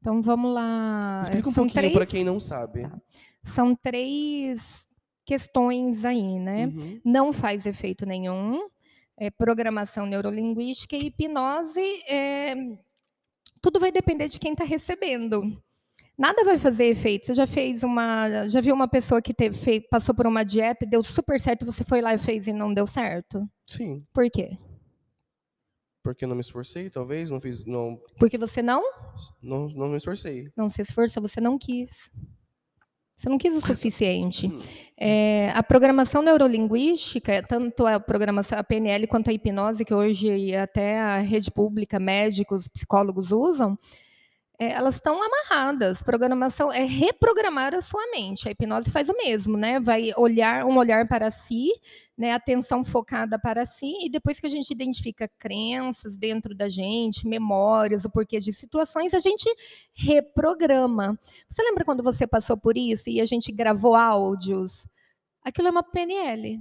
Então 0.00 0.20
vamos 0.20 0.52
lá. 0.52 1.20
Explica 1.22 1.48
um 1.48 1.52
São 1.52 1.68
pouquinho 1.68 1.92
para 1.92 2.06
quem 2.06 2.24
não 2.24 2.40
sabe. 2.40 2.82
Tá. 2.82 3.00
São 3.44 3.74
três 3.74 4.86
questões 5.30 6.04
aí, 6.04 6.40
né? 6.40 6.66
Uhum. 6.66 7.00
Não 7.04 7.32
faz 7.32 7.64
efeito 7.64 8.04
nenhum. 8.04 8.68
É, 9.16 9.30
programação 9.30 10.04
neurolinguística 10.04 10.96
e 10.96 11.06
hipnose, 11.06 12.02
é, 12.08 12.56
tudo 13.60 13.78
vai 13.78 13.92
depender 13.92 14.28
de 14.28 14.40
quem 14.40 14.52
está 14.52 14.64
recebendo. 14.64 15.62
Nada 16.18 16.42
vai 16.42 16.58
fazer 16.58 16.86
efeito. 16.86 17.26
Você 17.26 17.34
já 17.34 17.46
fez 17.46 17.84
uma, 17.84 18.48
já 18.48 18.60
viu 18.60 18.74
uma 18.74 18.88
pessoa 18.88 19.22
que 19.22 19.32
teve, 19.32 19.56
fez, 19.56 19.82
passou 19.88 20.14
por 20.14 20.26
uma 20.26 20.42
dieta 20.42 20.84
e 20.84 20.88
deu 20.88 21.04
super 21.04 21.38
certo, 21.38 21.64
você 21.64 21.84
foi 21.84 22.00
lá 22.00 22.12
e 22.12 22.18
fez 22.18 22.48
e 22.48 22.52
não 22.52 22.74
deu 22.74 22.88
certo? 22.88 23.48
Sim. 23.66 24.04
Por 24.12 24.28
quê? 24.30 24.58
Porque 26.02 26.24
eu 26.24 26.28
não 26.28 26.34
me 26.34 26.40
esforcei, 26.40 26.90
talvez, 26.90 27.30
não 27.30 27.40
fiz, 27.40 27.64
não. 27.64 28.00
Porque 28.18 28.36
você 28.36 28.62
não? 28.62 28.82
Não, 29.40 29.68
não 29.68 29.88
me 29.90 29.96
esforcei. 29.96 30.50
Não 30.56 30.68
se 30.68 30.82
esforçou, 30.82 31.22
você 31.22 31.40
não 31.40 31.56
quis. 31.56 32.10
Você 33.20 33.28
não 33.28 33.36
quis 33.36 33.54
o 33.54 33.60
suficiente. 33.60 34.50
É, 34.96 35.50
a 35.50 35.62
programação 35.62 36.22
neurolinguística, 36.22 37.42
tanto 37.46 37.86
a 37.86 38.00
programação, 38.00 38.58
a 38.58 38.64
PNL 38.64 39.06
quanto 39.06 39.28
a 39.28 39.32
hipnose, 39.34 39.84
que 39.84 39.92
hoje 39.92 40.56
até 40.56 40.98
a 40.98 41.18
rede 41.18 41.50
pública, 41.50 42.00
médicos, 42.00 42.66
psicólogos 42.66 43.30
usam, 43.30 43.78
é, 44.60 44.72
elas 44.72 44.96
estão 44.96 45.18
amarradas. 45.22 46.02
Programação 46.02 46.70
é 46.70 46.84
reprogramar 46.84 47.74
a 47.74 47.80
sua 47.80 48.06
mente. 48.10 48.46
A 48.46 48.50
hipnose 48.50 48.90
faz 48.90 49.08
o 49.08 49.16
mesmo, 49.16 49.56
né? 49.56 49.80
Vai 49.80 50.12
olhar 50.18 50.66
um 50.66 50.76
olhar 50.76 51.08
para 51.08 51.30
si, 51.30 51.70
né? 52.16 52.34
Atenção 52.34 52.84
focada 52.84 53.38
para 53.38 53.64
si 53.64 53.90
e 54.04 54.10
depois 54.10 54.38
que 54.38 54.46
a 54.46 54.50
gente 54.50 54.70
identifica 54.70 55.26
crenças 55.38 56.18
dentro 56.18 56.54
da 56.54 56.68
gente, 56.68 57.26
memórias, 57.26 58.04
o 58.04 58.10
porquê 58.10 58.38
de 58.38 58.52
situações, 58.52 59.14
a 59.14 59.18
gente 59.18 59.48
reprograma. 59.94 61.18
Você 61.48 61.62
lembra 61.62 61.82
quando 61.82 62.02
você 62.02 62.26
passou 62.26 62.58
por 62.58 62.76
isso 62.76 63.08
e 63.08 63.18
a 63.18 63.24
gente 63.24 63.50
gravou 63.50 63.94
áudios? 63.96 64.86
Aquilo 65.42 65.68
é 65.68 65.70
uma 65.70 65.82
PNL. 65.82 66.60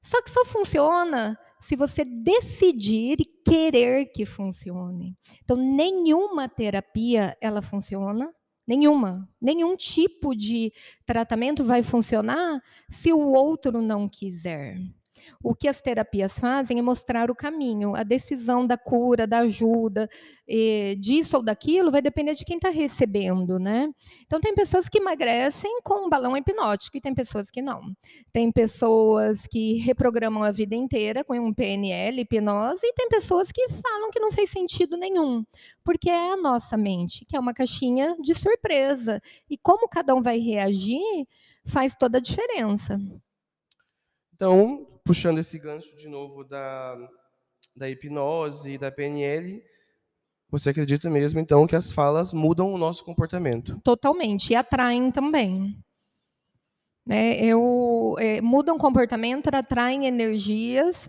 Só 0.00 0.22
que 0.22 0.30
só 0.30 0.46
funciona 0.46 1.38
se 1.64 1.76
você 1.76 2.04
decidir 2.04 3.16
e 3.18 3.24
querer 3.24 4.12
que 4.12 4.26
funcione. 4.26 5.16
Então, 5.42 5.56
nenhuma 5.56 6.46
terapia 6.46 7.34
ela 7.40 7.62
funciona, 7.62 8.30
nenhuma, 8.66 9.26
nenhum 9.40 9.74
tipo 9.74 10.34
de 10.36 10.70
tratamento 11.06 11.64
vai 11.64 11.82
funcionar 11.82 12.62
se 12.86 13.14
o 13.14 13.18
outro 13.18 13.80
não 13.80 14.06
quiser. 14.06 14.76
O 15.46 15.54
que 15.54 15.68
as 15.68 15.78
terapias 15.78 16.38
fazem 16.38 16.78
é 16.78 16.82
mostrar 16.82 17.30
o 17.30 17.34
caminho, 17.34 17.94
a 17.94 18.02
decisão 18.02 18.66
da 18.66 18.78
cura, 18.78 19.26
da 19.26 19.40
ajuda, 19.40 20.08
disso 20.98 21.36
ou 21.36 21.42
daquilo, 21.42 21.90
vai 21.90 22.00
depender 22.00 22.34
de 22.34 22.46
quem 22.46 22.56
está 22.56 22.70
recebendo, 22.70 23.58
né? 23.58 23.90
Então, 24.24 24.40
tem 24.40 24.54
pessoas 24.54 24.88
que 24.88 24.98
emagrecem 24.98 25.80
com 25.82 26.06
um 26.06 26.08
balão 26.08 26.34
hipnótico 26.34 26.96
e 26.96 27.00
tem 27.00 27.14
pessoas 27.14 27.50
que 27.50 27.60
não. 27.60 27.94
Tem 28.32 28.50
pessoas 28.50 29.46
que 29.46 29.74
reprogramam 29.80 30.42
a 30.42 30.50
vida 30.50 30.74
inteira 30.74 31.22
com 31.22 31.38
um 31.38 31.52
PNL, 31.52 32.22
hipnose, 32.22 32.86
e 32.86 32.94
tem 32.94 33.08
pessoas 33.08 33.52
que 33.52 33.68
falam 33.68 34.10
que 34.10 34.18
não 34.18 34.32
fez 34.32 34.48
sentido 34.48 34.96
nenhum, 34.96 35.44
porque 35.84 36.08
é 36.08 36.32
a 36.32 36.36
nossa 36.38 36.74
mente, 36.74 37.26
que 37.26 37.36
é 37.36 37.40
uma 37.40 37.52
caixinha 37.52 38.16
de 38.18 38.34
surpresa. 38.34 39.20
E 39.50 39.58
como 39.58 39.88
cada 39.88 40.14
um 40.14 40.22
vai 40.22 40.38
reagir, 40.38 41.28
faz 41.66 41.94
toda 41.94 42.16
a 42.16 42.20
diferença. 42.20 42.98
Então, 44.34 44.86
puxando 45.04 45.38
esse 45.38 45.58
gancho 45.58 45.94
de 45.96 46.08
novo 46.08 46.44
da, 46.44 46.96
da 47.76 47.88
hipnose 47.88 48.72
e 48.72 48.78
da 48.78 48.90
PNL, 48.90 49.62
você 50.50 50.70
acredita 50.70 51.10
mesmo, 51.10 51.40
então, 51.40 51.66
que 51.66 51.76
as 51.76 51.90
falas 51.90 52.32
mudam 52.32 52.72
o 52.72 52.78
nosso 52.78 53.04
comportamento? 53.04 53.80
Totalmente, 53.82 54.50
e 54.50 54.54
atraem 54.54 55.10
também. 55.10 55.76
Né? 57.06 57.36
Eu, 57.44 58.14
é, 58.18 58.40
mudam 58.40 58.78
comportamento, 58.78 59.48
atraem 59.48 60.06
energias. 60.06 61.08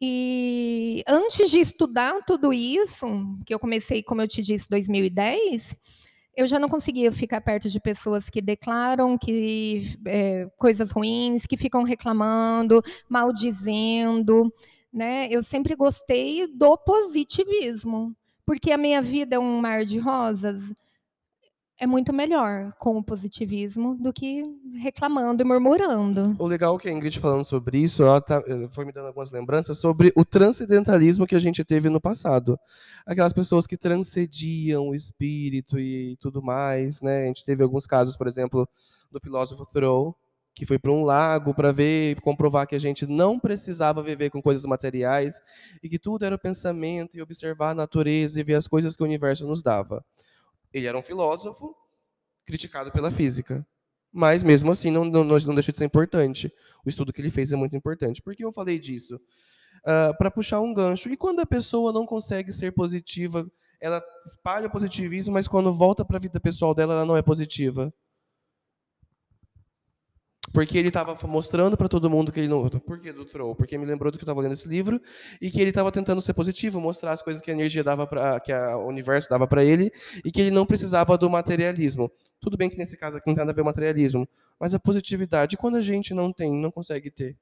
E 0.00 1.02
antes 1.06 1.50
de 1.50 1.58
estudar 1.58 2.22
tudo 2.24 2.52
isso, 2.52 3.06
que 3.44 3.52
eu 3.52 3.58
comecei, 3.58 4.02
como 4.02 4.20
eu 4.20 4.28
te 4.28 4.42
disse, 4.42 4.68
2010, 4.68 5.74
eu 6.36 6.46
já 6.46 6.60
não 6.60 6.68
conseguia 6.68 7.10
ficar 7.10 7.40
perto 7.40 7.68
de 7.70 7.80
pessoas 7.80 8.28
que 8.28 8.42
declaram 8.42 9.16
que 9.16 9.96
é, 10.04 10.46
coisas 10.58 10.90
ruins, 10.90 11.46
que 11.46 11.56
ficam 11.56 11.82
reclamando, 11.82 12.82
maldizendo. 13.08 14.52
Né? 14.92 15.28
Eu 15.30 15.42
sempre 15.42 15.74
gostei 15.74 16.46
do 16.46 16.76
positivismo, 16.76 18.14
porque 18.44 18.70
a 18.70 18.78
minha 18.78 19.00
vida 19.00 19.36
é 19.36 19.38
um 19.38 19.60
mar 19.60 19.84
de 19.84 19.98
rosas 19.98 20.72
é 21.78 21.86
muito 21.86 22.12
melhor 22.12 22.72
com 22.78 22.96
o 22.96 23.02
positivismo 23.02 23.94
do 23.96 24.12
que 24.12 24.42
reclamando 24.80 25.42
e 25.42 25.44
murmurando. 25.44 26.34
O 26.38 26.46
legal 26.46 26.76
é 26.76 26.78
que 26.78 26.88
a 26.88 26.92
Ingrid 26.92 27.20
falando 27.20 27.44
sobre 27.44 27.78
isso, 27.78 28.02
ela 28.02 28.20
tá, 28.20 28.42
eh, 28.46 28.68
foi 28.70 28.84
me 28.86 28.92
dando 28.92 29.08
algumas 29.08 29.30
lembranças 29.30 29.78
sobre 29.78 30.12
o 30.16 30.24
transcendentalismo 30.24 31.26
que 31.26 31.34
a 31.34 31.38
gente 31.38 31.64
teve 31.64 31.90
no 31.90 32.00
passado. 32.00 32.58
Aquelas 33.04 33.32
pessoas 33.32 33.66
que 33.66 33.76
transcediam 33.76 34.88
o 34.88 34.94
espírito 34.94 35.78
e 35.78 36.16
tudo 36.16 36.42
mais, 36.42 37.02
né? 37.02 37.24
A 37.24 37.26
gente 37.26 37.44
teve 37.44 37.62
alguns 37.62 37.86
casos, 37.86 38.16
por 38.16 38.26
exemplo, 38.26 38.66
do 39.10 39.20
filósofo 39.20 39.66
Thoreau, 39.66 40.16
que 40.54 40.64
foi 40.64 40.78
para 40.78 40.90
um 40.90 41.04
lago 41.04 41.54
para 41.54 41.70
ver 41.70 42.12
e 42.12 42.20
comprovar 42.20 42.66
que 42.66 42.74
a 42.74 42.80
gente 42.80 43.06
não 43.06 43.38
precisava 43.38 44.02
viver 44.02 44.30
com 44.30 44.40
coisas 44.40 44.64
materiais 44.64 45.38
e 45.82 45.88
que 45.90 45.98
tudo 45.98 46.24
era 46.24 46.38
pensamento 46.38 47.18
e 47.18 47.20
observar 47.20 47.72
a 47.72 47.74
natureza 47.74 48.40
e 48.40 48.42
ver 48.42 48.54
as 48.54 48.66
coisas 48.66 48.96
que 48.96 49.02
o 49.02 49.06
universo 49.06 49.46
nos 49.46 49.62
dava. 49.62 50.02
Ele 50.76 50.86
era 50.86 50.98
um 50.98 51.02
filósofo 51.02 51.74
criticado 52.44 52.92
pela 52.92 53.10
física. 53.10 53.66
Mas, 54.12 54.42
mesmo 54.42 54.70
assim, 54.70 54.90
não, 54.90 55.06
não, 55.06 55.24
não 55.24 55.54
deixa 55.54 55.72
de 55.72 55.78
ser 55.78 55.86
importante. 55.86 56.52
O 56.84 56.88
estudo 56.90 57.14
que 57.14 57.20
ele 57.20 57.30
fez 57.30 57.50
é 57.50 57.56
muito 57.56 57.74
importante. 57.74 58.20
Por 58.20 58.36
que 58.36 58.44
eu 58.44 58.52
falei 58.52 58.78
disso? 58.78 59.16
Uh, 59.16 60.10
ah, 60.10 60.14
para 60.18 60.30
puxar 60.30 60.60
um 60.60 60.74
gancho. 60.74 61.08
E 61.08 61.16
quando 61.16 61.40
a 61.40 61.46
pessoa 61.46 61.94
não 61.94 62.04
consegue 62.04 62.52
ser 62.52 62.72
positiva, 62.72 63.50
ela 63.80 64.02
espalha 64.26 64.68
positivismo, 64.68 65.32
mas 65.32 65.48
quando 65.48 65.72
volta 65.72 66.04
para 66.04 66.18
a 66.18 66.20
vida 66.20 66.38
pessoal 66.38 66.74
dela, 66.74 66.92
ela 66.92 67.06
não 67.06 67.16
é 67.16 67.22
positiva? 67.22 67.90
Porque 70.52 70.78
ele 70.78 70.88
estava 70.88 71.16
mostrando 71.26 71.76
para 71.76 71.88
todo 71.88 72.08
mundo 72.08 72.32
que 72.32 72.40
ele 72.40 72.48
não. 72.48 72.68
Por 72.68 73.00
que 73.00 73.12
do 73.12 73.24
Troll? 73.24 73.54
Porque 73.54 73.76
me 73.76 73.84
lembrou 73.84 74.10
do 74.10 74.18
que 74.18 74.22
eu 74.22 74.26
estava 74.26 74.40
lendo 74.40 74.52
esse 74.52 74.68
livro 74.68 75.00
e 75.40 75.50
que 75.50 75.60
ele 75.60 75.70
estava 75.70 75.90
tentando 75.90 76.22
ser 76.22 76.34
positivo, 76.34 76.80
mostrar 76.80 77.12
as 77.12 77.22
coisas 77.22 77.42
que 77.42 77.50
a 77.50 77.54
energia 77.54 77.82
dava 77.82 78.06
para, 78.06 78.40
que 78.40 78.52
a, 78.52 78.76
o 78.76 78.86
universo 78.86 79.28
dava 79.28 79.46
para 79.46 79.64
ele 79.64 79.90
e 80.24 80.30
que 80.30 80.40
ele 80.40 80.50
não 80.50 80.64
precisava 80.66 81.18
do 81.18 81.28
materialismo. 81.28 82.10
Tudo 82.40 82.56
bem 82.56 82.70
que 82.70 82.78
nesse 82.78 82.96
caso 82.96 83.16
aqui 83.16 83.26
não 83.26 83.34
tem 83.34 83.42
nada 83.42 83.52
a 83.52 83.54
ver 83.54 83.62
com 83.62 83.66
materialismo, 83.66 84.28
mas 84.58 84.74
a 84.74 84.78
positividade, 84.78 85.56
quando 85.56 85.76
a 85.76 85.80
gente 85.80 86.14
não 86.14 86.32
tem, 86.32 86.54
não 86.54 86.70
consegue 86.70 87.10
ter? 87.10 87.36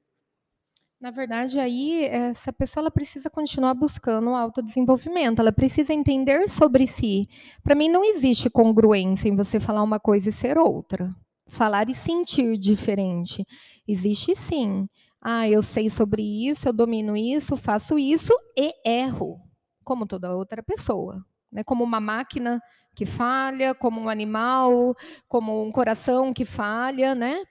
Na 1.00 1.10
verdade, 1.10 1.58
aí 1.58 2.04
essa 2.04 2.50
pessoa 2.50 2.82
ela 2.82 2.90
precisa 2.90 3.28
continuar 3.28 3.74
buscando 3.74 4.30
o 4.30 4.34
autodesenvolvimento, 4.34 5.40
ela 5.40 5.52
precisa 5.52 5.92
entender 5.92 6.48
sobre 6.48 6.86
si. 6.86 7.28
Para 7.62 7.74
mim 7.74 7.90
não 7.90 8.02
existe 8.02 8.48
congruência 8.48 9.28
em 9.28 9.36
você 9.36 9.60
falar 9.60 9.82
uma 9.82 10.00
coisa 10.00 10.30
e 10.30 10.32
ser 10.32 10.56
outra. 10.56 11.14
Falar 11.46 11.88
e 11.88 11.94
sentir 11.94 12.56
diferente. 12.58 13.46
Existe 13.86 14.34
sim. 14.34 14.88
Ah, 15.20 15.48
eu 15.48 15.62
sei 15.62 15.88
sobre 15.88 16.22
isso, 16.22 16.68
eu 16.68 16.72
domino 16.72 17.16
isso, 17.16 17.56
faço 17.56 17.98
isso 17.98 18.32
e 18.56 18.72
erro, 18.84 19.40
como 19.82 20.06
toda 20.06 20.34
outra 20.34 20.62
pessoa. 20.62 21.24
Né? 21.50 21.62
Como 21.64 21.82
uma 21.84 22.00
máquina 22.00 22.60
que 22.94 23.06
falha, 23.06 23.74
como 23.74 24.00
um 24.00 24.08
animal, 24.08 24.94
como 25.28 25.64
um 25.64 25.72
coração 25.72 26.32
que 26.32 26.44
falha, 26.44 27.14
né? 27.14 27.42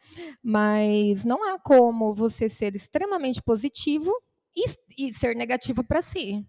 Mas 0.41 1.25
não 1.25 1.43
há 1.43 1.59
como 1.59 2.13
você 2.13 2.47
ser 2.47 2.75
extremamente 2.75 3.41
positivo 3.41 4.11
e, 4.55 4.65
e 5.07 5.13
ser 5.13 5.35
negativo 5.35 5.83
para 5.83 6.01
si. 6.01 6.45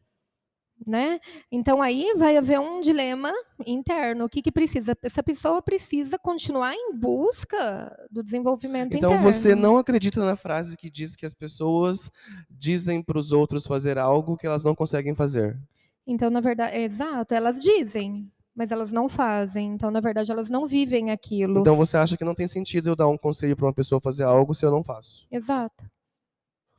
Né? 0.87 1.19
Então 1.51 1.81
aí 1.81 2.15
vai 2.17 2.37
haver 2.37 2.61
um 2.61 2.81
dilema 2.81 3.33
interno. 3.67 4.25
O 4.25 4.29
que, 4.29 4.43
que 4.43 4.53
precisa? 4.53 4.97
Essa 5.03 5.23
pessoa 5.23 5.63
precisa 5.63 6.19
continuar 6.19 6.75
em 6.75 6.95
busca 6.95 7.97
do 8.11 8.23
desenvolvimento 8.23 8.95
então, 8.95 9.11
interno. 9.11 9.17
Então 9.17 9.33
você 9.33 9.55
não 9.55 9.79
acredita 9.79 10.25
na 10.25 10.37
frase 10.37 10.77
que 10.77 10.91
diz 10.91 11.17
que 11.17 11.25
as 11.25 11.35
pessoas 11.35 12.11
dizem 12.51 13.03
para 13.03 13.19
os 13.19 13.33
outros 13.33 13.67
fazer 13.67 13.99
algo 13.99 14.37
que 14.37 14.47
elas 14.47 14.63
não 14.63 14.75
conseguem 14.75 15.15
fazer? 15.15 15.59
Então, 16.07 16.31
na 16.31 16.41
verdade, 16.41 16.77
é 16.77 16.83
exato, 16.83 17.33
elas 17.33 17.59
dizem, 17.59 18.31
mas 18.55 18.71
elas 18.71 18.93
não 18.93 19.09
fazem. 19.09 19.73
Então, 19.73 19.91
na 19.91 20.01
verdade, 20.01 20.31
elas 20.31 20.51
não 20.51 20.67
vivem 20.67 21.11
aquilo. 21.11 21.61
Então 21.61 21.77
você 21.77 21.97
acha 21.97 22.17
que 22.17 22.25
não 22.25 22.35
tem 22.35 22.47
sentido 22.47 22.91
eu 22.91 22.97
dar 22.97 23.09
um 23.09 23.17
conselho 23.17 23.57
para 23.57 23.67
uma 23.67 23.73
pessoa 23.73 24.01
fazer 24.01 24.25
algo 24.25 24.55
se 24.55 24.65
eu 24.65 24.71
não 24.71 24.83
faço? 24.83 25.27
Exato. 25.31 25.85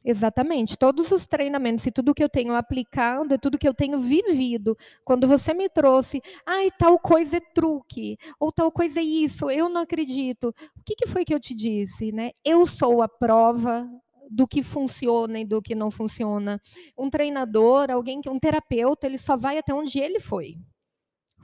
Exatamente. 0.07 0.77
Todos 0.77 1.11
os 1.11 1.25
treinamentos 1.25 1.83
e 1.87 1.91
tudo 1.91 2.13
que 2.13 2.23
eu 2.23 2.29
tenho 2.29 2.53
aplicado 2.53 3.33
é 3.33 3.37
tudo 3.39 3.57
que 3.57 3.67
eu 3.67 3.73
tenho 3.73 3.97
vivido. 3.97 4.77
Quando 5.03 5.27
você 5.27 5.51
me 5.51 5.67
trouxe, 5.67 6.21
ai, 6.45 6.69
tal 6.77 6.99
coisa 6.99 7.37
é 7.37 7.39
truque, 7.39 8.15
ou 8.39 8.51
tal 8.51 8.71
coisa 8.71 8.99
é 8.99 9.03
isso, 9.03 9.49
eu 9.49 9.67
não 9.67 9.81
acredito. 9.81 10.49
O 10.77 10.83
que, 10.85 10.95
que 10.95 11.07
foi 11.07 11.25
que 11.25 11.33
eu 11.33 11.39
te 11.39 11.55
disse? 11.55 12.11
Né? 12.11 12.31
Eu 12.45 12.67
sou 12.67 13.01
a 13.01 13.07
prova 13.07 13.89
do 14.29 14.47
que 14.47 14.61
funciona 14.61 15.39
e 15.39 15.45
do 15.45 15.59
que 15.59 15.73
não 15.73 15.89
funciona. 15.89 16.61
Um 16.95 17.09
treinador, 17.09 17.89
alguém 17.89 18.21
que 18.21 18.29
um 18.29 18.39
terapeuta, 18.39 19.07
ele 19.07 19.17
só 19.17 19.35
vai 19.35 19.57
até 19.57 19.73
onde 19.73 19.99
ele 19.99 20.19
foi. 20.19 20.55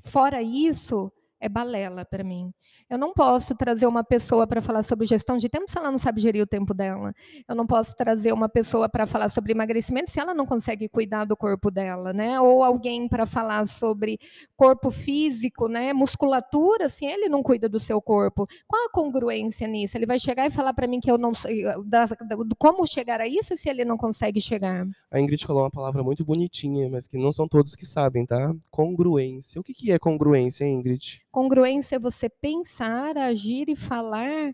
Fora 0.03 0.41
isso, 0.41 1.11
é 1.41 1.49
balela 1.49 2.05
para 2.05 2.23
mim. 2.23 2.53
Eu 2.89 2.97
não 2.97 3.13
posso 3.13 3.55
trazer 3.55 3.87
uma 3.87 4.03
pessoa 4.03 4.45
para 4.45 4.61
falar 4.61 4.83
sobre 4.83 5.07
gestão 5.07 5.37
de 5.37 5.49
tempo 5.49 5.71
se 5.71 5.77
ela 5.77 5.89
não 5.89 5.97
sabe 5.97 6.21
gerir 6.21 6.43
o 6.43 6.47
tempo 6.47 6.73
dela. 6.73 7.13
Eu 7.47 7.55
não 7.55 7.65
posso 7.65 7.95
trazer 7.95 8.31
uma 8.31 8.47
pessoa 8.47 8.87
para 8.87 9.07
falar 9.07 9.29
sobre 9.29 9.53
emagrecimento 9.53 10.11
se 10.11 10.19
ela 10.19 10.33
não 10.33 10.45
consegue 10.45 10.87
cuidar 10.87 11.25
do 11.25 11.35
corpo 11.35 11.71
dela, 11.71 12.13
né? 12.13 12.39
Ou 12.39 12.63
alguém 12.63 13.07
para 13.07 13.25
falar 13.25 13.65
sobre 13.67 14.19
corpo 14.55 14.91
físico, 14.91 15.67
né? 15.67 15.93
Musculatura, 15.93 16.89
se 16.89 17.05
ele 17.05 17.27
não 17.27 17.41
cuida 17.41 17.67
do 17.67 17.79
seu 17.79 18.01
corpo. 18.01 18.45
Qual 18.67 18.85
a 18.85 18.91
congruência 18.91 19.67
nisso? 19.67 19.97
Ele 19.97 20.05
vai 20.05 20.19
chegar 20.19 20.45
e 20.45 20.51
falar 20.51 20.73
para 20.73 20.87
mim 20.87 20.99
que 20.99 21.09
eu 21.09 21.17
não 21.17 21.33
sei 21.33 21.63
da, 21.85 22.05
da, 22.05 22.37
como 22.59 22.85
chegar 22.85 23.19
a 23.19 23.27
isso 23.27 23.55
se 23.57 23.69
ele 23.69 23.83
não 23.85 23.97
consegue 23.97 24.39
chegar. 24.39 24.85
A 25.09 25.19
Ingrid 25.19 25.45
falou 25.45 25.63
uma 25.63 25.71
palavra 25.71 26.03
muito 26.03 26.23
bonitinha, 26.25 26.89
mas 26.89 27.07
que 27.07 27.17
não 27.17 27.31
são 27.31 27.47
todos 27.47 27.75
que 27.75 27.85
sabem, 27.85 28.25
tá? 28.25 28.53
Congruência. 28.69 29.59
O 29.59 29.63
que, 29.63 29.73
que 29.73 29.91
é 29.91 29.97
congruência, 29.97 30.65
Ingrid? 30.65 31.21
Congruência 31.31 31.95
é 31.95 31.99
você 31.99 32.29
pensar, 32.29 33.17
agir 33.17 33.69
e 33.69 33.75
falar 33.75 34.53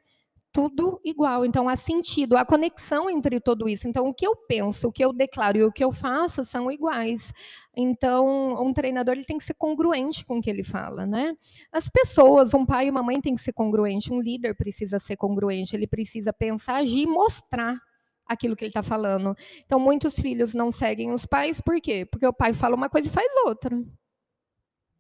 tudo 0.58 1.00
igual. 1.04 1.46
Então, 1.46 1.70
há 1.70 1.76
sentido, 1.76 2.36
há 2.36 2.44
conexão 2.44 3.10
entre 3.10 3.40
tudo 3.40 3.70
isso. 3.70 3.88
Então, 3.88 4.08
o 4.08 4.14
que 4.14 4.26
eu 4.26 4.36
penso, 4.36 4.88
o 4.88 4.92
que 4.92 5.06
eu 5.06 5.14
declaro 5.14 5.58
e 5.60 5.64
o 5.64 5.72
que 5.72 5.84
eu 5.84 5.92
faço 5.92 6.44
são 6.44 6.72
iguais. 6.72 7.32
Então, 7.76 8.56
um 8.60 8.74
treinador 8.74 9.14
ele 9.14 9.24
tem 9.24 9.38
que 9.38 9.44
ser 9.44 9.54
congruente 9.54 10.26
com 10.26 10.40
o 10.40 10.42
que 10.42 10.50
ele 10.50 10.64
fala, 10.64 11.06
né? 11.06 11.36
As 11.72 11.88
pessoas, 11.88 12.56
um 12.56 12.66
pai 12.66 12.88
e 12.88 12.90
uma 12.90 13.04
mãe 13.04 13.22
tem 13.22 13.36
que 13.36 13.42
ser 13.42 13.54
congruente, 13.54 14.12
um 14.12 14.20
líder 14.20 14.56
precisa 14.56 14.98
ser 14.98 15.16
congruente, 15.16 15.76
ele 15.76 15.86
precisa 15.86 16.34
pensar, 16.34 16.78
agir 16.78 17.04
e 17.04 17.06
mostrar 17.06 17.78
aquilo 18.26 18.56
que 18.56 18.66
ele 18.66 18.72
está 18.72 18.82
falando. 18.82 19.36
Então, 19.64 19.80
muitos 19.80 20.16
filhos 20.16 20.56
não 20.56 20.72
seguem 20.72 21.12
os 21.12 21.24
pais, 21.26 21.62
por 21.62 21.80
quê? 21.80 22.04
Porque 22.06 22.26
o 22.26 22.34
pai 22.34 22.54
fala 22.54 22.76
uma 22.76 22.90
coisa 22.90 23.08
e 23.08 23.12
faz 23.12 23.32
outra. 23.46 23.78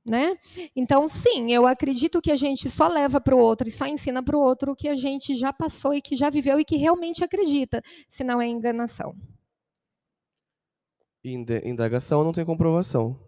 Né? 0.07 0.37
Então, 0.73 1.09
sim, 1.09 1.51
eu 1.51 1.67
acredito 1.67 2.21
que 2.21 2.31
a 2.31 2.35
gente 2.35 2.69
só 2.69 2.87
leva 2.87 3.19
para 3.19 3.35
o 3.35 3.39
outro 3.39 3.67
e 3.67 3.71
só 3.71 3.85
ensina 3.85 4.23
para 4.23 4.37
o 4.37 4.39
outro 4.39 4.71
o 4.71 4.75
que 4.75 4.87
a 4.87 4.95
gente 4.95 5.35
já 5.35 5.51
passou 5.51 5.93
e 5.93 6.01
que 6.01 6.15
já 6.15 6.29
viveu 6.29 6.57
e 6.61 6.63
que 6.63 6.77
realmente 6.77 7.25
acredita, 7.25 7.83
senão 8.07 8.41
é 8.41 8.47
enganação. 8.47 9.13
Indagação 11.21 12.23
não 12.23 12.31
tem 12.31 12.45
comprovação. 12.45 13.19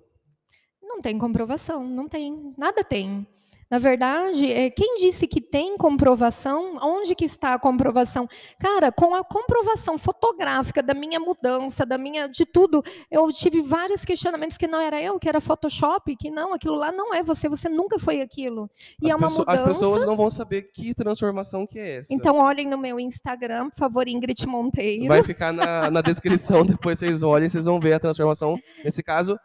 Não 0.82 1.02
tem 1.02 1.20
comprovação, 1.20 1.84
não 1.84 2.08
tem, 2.08 2.54
nada 2.58 2.82
tem. 2.82 3.28
Na 3.70 3.78
verdade, 3.78 4.52
é, 4.52 4.70
quem 4.70 4.96
disse 4.96 5.28
que 5.28 5.40
tem 5.40 5.78
comprovação? 5.78 6.78
Onde 6.82 7.14
que 7.14 7.26
está 7.26 7.54
a 7.54 7.60
comprovação? 7.60 8.28
Cara, 8.60 8.92
com 8.92 9.14
a 9.14 9.24
comprovação 9.24 9.98
fotográfica 9.98 10.82
da 10.82 10.96
minha 10.96 11.20
mudança, 11.20 11.86
da 11.86 11.98
minha 11.98 12.28
de 12.28 12.46
tudo, 12.46 12.84
eu 13.12 13.32
tive 13.32 13.62
vários 13.62 14.04
questionamentos 14.04 14.58
que 14.58 14.66
não 14.66 14.80
era 14.80 15.00
eu, 15.00 15.20
que 15.20 15.30
era 15.30 15.40
Photoshop, 15.40 16.16
que 16.16 16.32
não, 16.32 16.54
aquilo 16.54 16.76
lá 16.76 16.92
não 16.92 17.14
é 17.14 17.22
você, 17.22 17.48
você 17.48 17.70
nunca 17.70 18.00
foi 18.00 18.22
aquilo. 18.22 18.70
E 19.00 19.06
as 19.08 19.14
é 19.14 19.16
uma 19.16 19.28
pessoas, 19.28 19.48
mudança. 19.48 19.64
As 19.64 19.78
pessoas 19.78 20.06
não 20.06 20.16
vão 20.16 20.30
saber 20.32 20.64
que 20.74 20.96
transformação 20.96 21.68
que 21.68 21.78
é 21.78 21.98
essa. 21.98 22.14
Então 22.14 22.38
olhem 22.38 22.68
no 22.68 22.78
meu 22.78 23.00
Instagram, 23.00 23.70
por 23.70 23.78
favor, 23.78 24.08
Ingrid 24.08 24.48
Monteiro. 24.48 25.08
Vai 25.08 25.22
ficar 25.22 25.54
na, 25.54 25.92
na 25.92 26.02
descrição, 26.02 26.66
depois 26.66 26.98
vocês 26.98 27.22
olhem, 27.22 27.48
vocês 27.48 27.66
vão 27.66 27.80
ver 27.80 27.94
a 27.94 28.00
transformação. 28.00 28.58
Nesse 28.84 29.04
caso, 29.04 29.38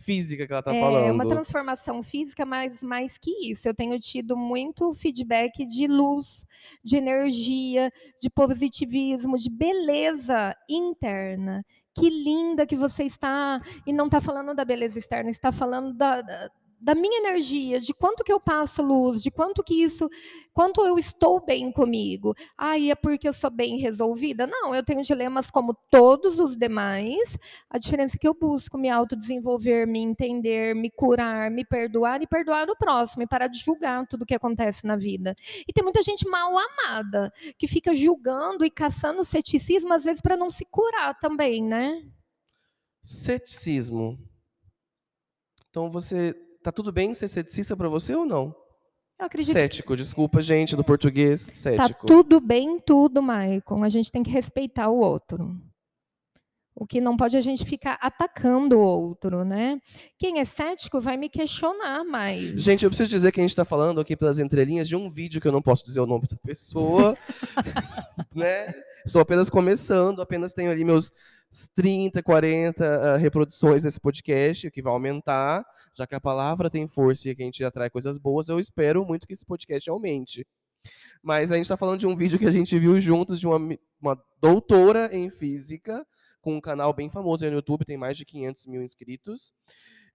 física 0.00 0.46
que 0.46 0.52
ela 0.52 0.60
está 0.60 0.74
é, 0.74 0.80
falando. 0.80 1.06
É 1.06 1.12
uma 1.12 1.28
transformação 1.28 2.02
física, 2.02 2.44
mas 2.44 2.82
mais 2.82 3.18
que 3.18 3.30
isso. 3.50 3.68
Eu 3.68 3.74
tenho 3.74 3.98
tido 3.98 4.36
muito 4.36 4.92
feedback 4.94 5.64
de 5.64 5.86
luz, 5.86 6.46
de 6.82 6.96
energia, 6.96 7.92
de 8.20 8.30
positivismo, 8.30 9.38
de 9.38 9.50
beleza 9.50 10.56
interna. 10.68 11.64
Que 11.94 12.08
linda 12.08 12.66
que 12.66 12.76
você 12.76 13.04
está. 13.04 13.60
E 13.86 13.92
não 13.92 14.06
está 14.06 14.20
falando 14.20 14.54
da 14.54 14.64
beleza 14.64 14.98
externa, 14.98 15.30
está 15.30 15.52
falando 15.52 15.92
da, 15.92 16.22
da 16.22 16.50
da 16.80 16.94
minha 16.94 17.18
energia, 17.18 17.78
de 17.78 17.92
quanto 17.92 18.24
que 18.24 18.32
eu 18.32 18.40
passo 18.40 18.82
luz, 18.82 19.22
de 19.22 19.30
quanto 19.30 19.62
que 19.62 19.82
isso, 19.82 20.08
quanto 20.52 20.84
eu 20.86 20.98
estou 20.98 21.44
bem 21.44 21.70
comigo. 21.70 22.34
Ah, 22.56 22.78
é 22.80 22.94
porque 22.94 23.28
eu 23.28 23.32
sou 23.32 23.50
bem 23.50 23.78
resolvida? 23.78 24.46
Não, 24.46 24.74
eu 24.74 24.82
tenho 24.82 25.02
dilemas 25.02 25.50
como 25.50 25.76
todos 25.90 26.38
os 26.38 26.56
demais. 26.56 27.36
A 27.68 27.78
diferença 27.78 28.16
é 28.16 28.18
que 28.18 28.26
eu 28.26 28.34
busco 28.34 28.78
me 28.78 28.88
autodesenvolver, 28.88 29.86
me 29.86 30.00
entender, 30.00 30.74
me 30.74 30.90
curar, 30.90 31.50
me 31.50 31.64
perdoar 31.64 32.22
e 32.22 32.26
perdoar 32.26 32.68
o 32.70 32.76
próximo, 32.76 33.22
e 33.22 33.26
parar 33.26 33.48
de 33.48 33.58
julgar 33.58 34.06
tudo 34.06 34.24
que 34.24 34.34
acontece 34.34 34.86
na 34.86 34.96
vida. 34.96 35.36
E 35.68 35.72
tem 35.72 35.84
muita 35.84 36.02
gente 36.02 36.26
mal 36.26 36.54
amada, 36.56 37.30
que 37.58 37.68
fica 37.68 37.92
julgando 37.92 38.64
e 38.64 38.70
caçando 38.70 39.22
ceticismo, 39.22 39.92
às 39.92 40.04
vezes, 40.04 40.22
para 40.22 40.36
não 40.36 40.48
se 40.48 40.64
curar 40.64 41.18
também, 41.18 41.62
né? 41.62 42.02
Ceticismo. 43.02 44.18
Então 45.68 45.90
você 45.90 46.34
tá 46.62 46.72
tudo 46.72 46.92
bem 46.92 47.14
ser 47.14 47.28
ceticista 47.28 47.76
para 47.76 47.88
você 47.88 48.14
ou 48.14 48.24
não? 48.24 48.54
Eu 49.18 49.26
acredito. 49.26 49.52
Cético, 49.52 49.96
desculpa, 49.96 50.40
gente, 50.40 50.74
do 50.74 50.82
português, 50.82 51.46
tá 51.46 51.54
cético. 51.54 52.06
Tá 52.06 52.06
tudo 52.06 52.40
bem, 52.40 52.78
tudo, 52.78 53.22
Maicon. 53.22 53.84
A 53.84 53.88
gente 53.88 54.10
tem 54.10 54.22
que 54.22 54.30
respeitar 54.30 54.88
o 54.88 54.98
outro. 54.98 55.60
O 56.80 56.86
que 56.86 56.98
não 56.98 57.14
pode 57.14 57.36
é 57.36 57.38
a 57.38 57.42
gente 57.42 57.62
ficar 57.62 57.98
atacando 58.00 58.78
o 58.78 58.80
outro, 58.80 59.44
né? 59.44 59.78
Quem 60.18 60.40
é 60.40 60.46
cético 60.46 60.98
vai 60.98 61.14
me 61.18 61.28
questionar 61.28 62.02
mais. 62.04 62.62
Gente, 62.62 62.84
eu 62.84 62.90
preciso 62.90 63.10
dizer 63.10 63.30
que 63.32 63.38
a 63.38 63.42
gente 63.42 63.50
está 63.50 63.66
falando 63.66 64.00
aqui 64.00 64.16
pelas 64.16 64.38
entrelinhas 64.38 64.88
de 64.88 64.96
um 64.96 65.10
vídeo 65.10 65.42
que 65.42 65.46
eu 65.46 65.52
não 65.52 65.60
posso 65.60 65.84
dizer 65.84 66.00
o 66.00 66.06
nome 66.06 66.26
da 66.26 66.38
pessoa, 66.38 67.14
né? 68.34 68.72
Estou 69.04 69.20
apenas 69.20 69.50
começando, 69.50 70.22
apenas 70.22 70.54
tenho 70.54 70.70
ali 70.70 70.82
meus 70.82 71.12
30, 71.74 72.22
40 72.22 72.82
uh, 72.82 73.18
reproduções 73.18 73.82
desse 73.82 74.00
podcast, 74.00 74.70
que 74.70 74.80
vai 74.80 74.94
aumentar, 74.94 75.62
já 75.94 76.06
que 76.06 76.14
a 76.14 76.20
palavra 76.20 76.70
tem 76.70 76.88
força 76.88 77.28
e 77.28 77.36
que 77.36 77.42
a 77.42 77.44
gente 77.44 77.62
atrai 77.62 77.90
coisas 77.90 78.16
boas, 78.16 78.48
eu 78.48 78.58
espero 78.58 79.04
muito 79.04 79.26
que 79.26 79.34
esse 79.34 79.44
podcast 79.44 79.90
aumente. 79.90 80.46
Mas 81.22 81.52
a 81.52 81.56
gente 81.56 81.66
está 81.66 81.76
falando 81.76 82.00
de 82.00 82.06
um 82.06 82.16
vídeo 82.16 82.38
que 82.38 82.46
a 82.46 82.50
gente 82.50 82.78
viu 82.78 82.98
juntos 82.98 83.38
de 83.38 83.46
uma, 83.46 83.58
uma 84.00 84.18
doutora 84.40 85.14
em 85.14 85.28
física, 85.28 86.06
com 86.40 86.56
um 86.56 86.60
canal 86.60 86.92
bem 86.92 87.10
famoso 87.10 87.46
no 87.46 87.52
YouTube, 87.52 87.84
tem 87.84 87.96
mais 87.96 88.16
de 88.16 88.24
500 88.24 88.66
mil 88.66 88.82
inscritos. 88.82 89.52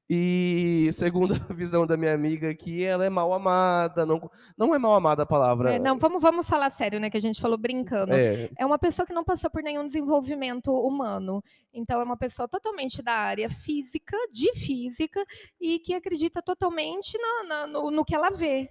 E 0.07 0.87
segundo 0.91 1.33
a 1.33 1.37
visão 1.53 1.85
da 1.85 1.97
minha 1.97 2.13
amiga 2.13 2.49
aqui, 2.49 2.83
ela 2.83 3.05
é 3.05 3.09
mal 3.09 3.33
amada. 3.33 4.05
Não, 4.05 4.29
não 4.55 4.75
é 4.75 4.77
mal 4.77 4.93
amada 4.93 5.23
a 5.23 5.25
palavra. 5.25 5.73
É, 5.73 5.79
não, 5.79 5.97
vamos, 5.97 6.21
vamos 6.21 6.47
falar 6.47 6.69
sério, 6.69 6.99
né? 6.99 7.09
Que 7.09 7.17
a 7.17 7.21
gente 7.21 7.41
falou 7.41 7.57
brincando. 7.57 8.13
É. 8.13 8.49
é 8.55 8.65
uma 8.65 8.77
pessoa 8.77 9.05
que 9.05 9.13
não 9.13 9.23
passou 9.23 9.49
por 9.49 9.63
nenhum 9.63 9.85
desenvolvimento 9.85 10.71
humano. 10.71 11.43
Então, 11.73 11.99
é 11.99 12.03
uma 12.03 12.17
pessoa 12.17 12.47
totalmente 12.47 13.01
da 13.01 13.13
área 13.13 13.49
física, 13.49 14.15
de 14.31 14.53
física, 14.53 15.23
e 15.59 15.79
que 15.79 15.93
acredita 15.93 16.41
totalmente 16.41 17.17
no, 17.17 17.67
no, 17.67 17.91
no 17.91 18.05
que 18.05 18.13
ela 18.13 18.29
vê. 18.29 18.69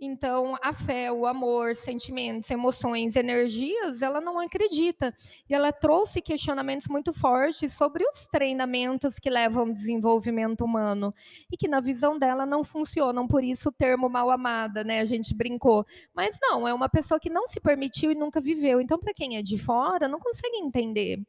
Então, 0.00 0.54
a 0.62 0.72
fé, 0.72 1.10
o 1.10 1.26
amor, 1.26 1.74
sentimentos, 1.74 2.48
emoções, 2.50 3.16
energias, 3.16 4.00
ela 4.00 4.20
não 4.20 4.38
acredita. 4.38 5.12
E 5.50 5.54
ela 5.54 5.72
trouxe 5.72 6.22
questionamentos 6.22 6.86
muito 6.86 7.12
fortes 7.12 7.72
sobre 7.72 8.04
os 8.04 8.28
treinamentos 8.28 9.18
que 9.18 9.28
levam 9.28 9.66
ao 9.66 9.72
desenvolvimento 9.72 10.64
humano 10.64 11.12
e 11.50 11.56
que, 11.56 11.66
na 11.66 11.80
visão 11.80 12.16
dela, 12.16 12.46
não 12.46 12.62
funcionam. 12.62 13.26
Por 13.26 13.42
isso, 13.42 13.70
o 13.70 13.72
termo 13.72 14.08
mal 14.08 14.30
amada, 14.30 14.84
né? 14.84 15.00
A 15.00 15.04
gente 15.04 15.34
brincou. 15.34 15.84
Mas 16.14 16.38
não, 16.40 16.66
é 16.68 16.72
uma 16.72 16.88
pessoa 16.88 17.18
que 17.18 17.28
não 17.28 17.48
se 17.48 17.58
permitiu 17.60 18.12
e 18.12 18.14
nunca 18.14 18.40
viveu. 18.40 18.80
Então, 18.80 19.00
para 19.00 19.12
quem 19.12 19.36
é 19.36 19.42
de 19.42 19.58
fora, 19.58 20.06
não 20.06 20.20
consegue 20.20 20.58
entender. 20.58 21.20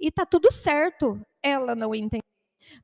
E 0.00 0.10
tá 0.10 0.26
tudo 0.26 0.50
certo 0.50 1.20
ela 1.40 1.74
não 1.76 1.94
entender. 1.94 2.22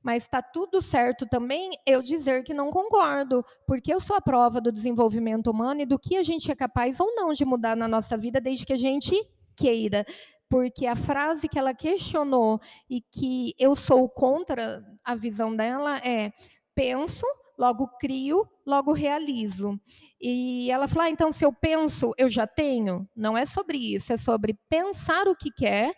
Mas 0.03 0.25
está 0.25 0.43
tudo 0.43 0.81
certo 0.81 1.27
também 1.27 1.71
eu 1.87 2.03
dizer 2.03 2.43
que 2.43 2.55
não 2.55 2.71
concordo, 2.71 3.45
porque 3.67 3.93
eu 3.93 4.01
sou 4.01 4.17
a 4.17 4.21
prova 4.21 4.61
do 4.61 4.73
desenvolvimento 4.73 5.51
humano 5.51 5.81
e 5.83 5.87
do 5.87 5.99
que 5.99 6.17
a 6.17 6.23
gente 6.23 6.51
é 6.51 6.55
capaz 6.55 7.01
ou 7.01 7.15
não 7.15 7.33
de 7.33 7.45
mudar 7.45 7.77
na 7.77 7.89
nossa 7.89 8.17
vida, 8.17 8.41
desde 8.41 8.67
que 8.67 8.73
a 8.73 8.79
gente 8.79 9.15
queira. 9.57 10.05
Porque 10.49 10.87
a 10.87 10.95
frase 10.95 11.49
que 11.49 11.59
ela 11.59 11.75
questionou 11.75 12.61
e 12.89 13.01
que 13.01 13.55
eu 13.59 13.75
sou 13.75 14.09
contra 14.09 14.85
a 15.05 15.15
visão 15.15 15.55
dela 15.55 15.99
é: 15.99 16.33
penso, 16.75 17.27
logo 17.59 17.89
crio, 17.99 18.47
logo 18.67 18.93
realizo. 18.93 19.79
E 20.21 20.71
ela 20.71 20.87
falou: 20.87 21.05
ah, 21.05 21.11
então 21.11 21.33
se 21.33 21.45
eu 21.45 21.53
penso, 21.53 22.13
eu 22.17 22.29
já 22.29 22.47
tenho. 22.47 23.09
Não 23.17 23.37
é 23.37 23.47
sobre 23.47 23.79
isso, 23.79 24.13
é 24.13 24.17
sobre 24.17 24.59
pensar 24.69 25.27
o 25.27 25.37
que 25.37 25.51
quer 25.51 25.95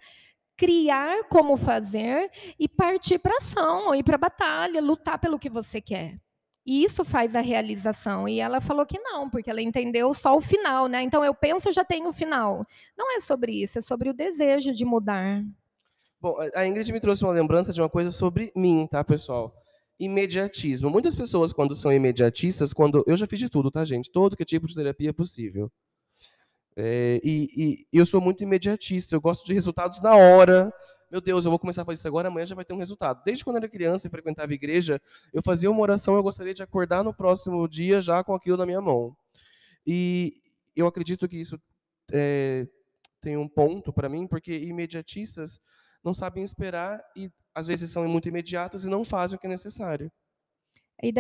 criar 0.57 1.25
como 1.25 1.57
fazer 1.57 2.31
e 2.59 2.69
partir 2.69 3.19
para 3.19 3.37
ação, 3.37 3.95
ir 3.95 4.03
para 4.03 4.15
a 4.15 4.19
batalha, 4.19 4.81
lutar 4.81 5.19
pelo 5.19 5.39
que 5.39 5.51
você 5.51 5.81
quer. 5.81 6.19
E 6.67 6.83
isso 6.83 7.05
faz 7.05 7.37
a 7.37 7.41
realização. 7.41 8.29
E 8.29 8.41
ela 8.41 8.61
falou 8.61 8.85
que 8.85 8.99
não, 8.99 9.31
porque 9.31 9.49
ela 9.49 9.63
entendeu 9.63 10.13
só 10.13 10.37
o 10.37 10.41
final, 10.41 10.89
né? 10.89 11.01
Então 11.03 11.25
eu 11.25 11.33
penso, 11.33 11.69
eu 11.69 11.73
já 11.73 11.85
tenho 11.85 12.09
o 12.09 12.13
final. 12.13 12.67
Não 12.99 13.17
é 13.17 13.21
sobre 13.21 13.53
isso, 13.53 13.79
é 13.79 13.83
sobre 13.83 14.11
o 14.11 14.15
desejo 14.15 14.73
de 14.73 14.85
mudar. 14.85 15.45
Bom, 16.21 16.35
a 16.55 16.67
Ingrid 16.67 16.93
me 16.93 17.01
trouxe 17.01 17.23
uma 17.23 17.33
lembrança 17.33 17.73
de 17.73 17.81
uma 17.81 17.89
coisa 17.89 18.11
sobre 18.11 18.51
mim, 18.57 18.89
tá, 18.91 19.05
pessoal? 19.05 19.55
Imediatismo. 19.99 20.91
Muitas 20.91 21.15
pessoas, 21.15 21.53
quando 21.53 21.77
são 21.77 21.93
imediatistas, 21.93 22.73
quando. 22.73 23.05
Eu 23.07 23.17
já 23.17 23.27
fiz 23.29 23.39
de 23.39 23.49
tudo, 23.49 23.71
tá, 23.71 23.85
gente? 23.85 24.11
Todo 24.11 24.37
que 24.37 24.45
tipo 24.45 24.67
de 24.67 24.75
terapia 24.75 25.15
possível. 25.15 25.71
É, 26.77 27.21
e, 27.25 27.49
e, 27.57 27.87
eu 27.99 28.05
sou 28.05 28.21
muito 28.21 28.43
imediatista, 28.43 29.17
eu 29.17 29.21
gosto 29.21 29.47
de 29.47 29.55
resultados 29.55 30.01
na 30.03 30.15
hora. 30.15 30.73
Meu 31.11 31.21
Deus, 31.21 31.45
eu 31.45 31.51
vou 31.51 31.59
começar 31.59 31.83
a 31.83 31.85
fazer 31.85 31.99
isso 31.99 32.09
agora, 32.09 32.29
amanhã 32.29 32.45
já 32.45 32.55
vai 32.55 32.65
ter 32.65 32.75
um 32.75 32.79
resultado. 32.79 33.23
Desde 33.25 33.45
quando 33.45 33.57
eu 33.57 33.61
era 33.61 33.69
criança 33.69 34.07
e 34.07 34.11
frequentava 34.11 34.53
igreja, 34.53 35.01
eu 35.33 35.43
fazia 35.43 35.71
uma 35.71 35.81
oração, 35.81 36.17
eu 36.17 36.23
gostaria 36.23 36.53
de 36.53 36.63
acordar 36.63 37.03
no 37.03 37.15
próximo 37.15 37.67
dia 37.69 38.01
já 38.01 38.23
com 38.23 38.35
aquilo 38.35 38.57
na 38.57 38.67
minha 38.67 38.81
mão. 38.81 39.17
E 39.87 40.35
eu 40.75 40.87
acredito 40.87 41.27
que 41.29 41.37
isso 41.39 41.59
é, 42.13 42.67
tem 43.21 43.37
um 43.37 43.49
ponto 43.49 43.93
para 43.93 44.09
mim, 44.09 44.27
porque 44.27 44.53
imediatistas 44.53 45.61
não 46.05 46.13
sabem 46.13 46.45
esperar 46.45 47.03
e 47.17 47.31
às 47.55 47.67
vezes 47.67 47.91
são 47.91 48.07
muito 48.07 48.29
imediatos 48.29 48.85
e 48.85 48.89
não 48.89 49.05
fazem 49.05 49.37
o 49.37 49.41
que 49.41 49.47
é 49.47 49.51
necessário 49.51 50.13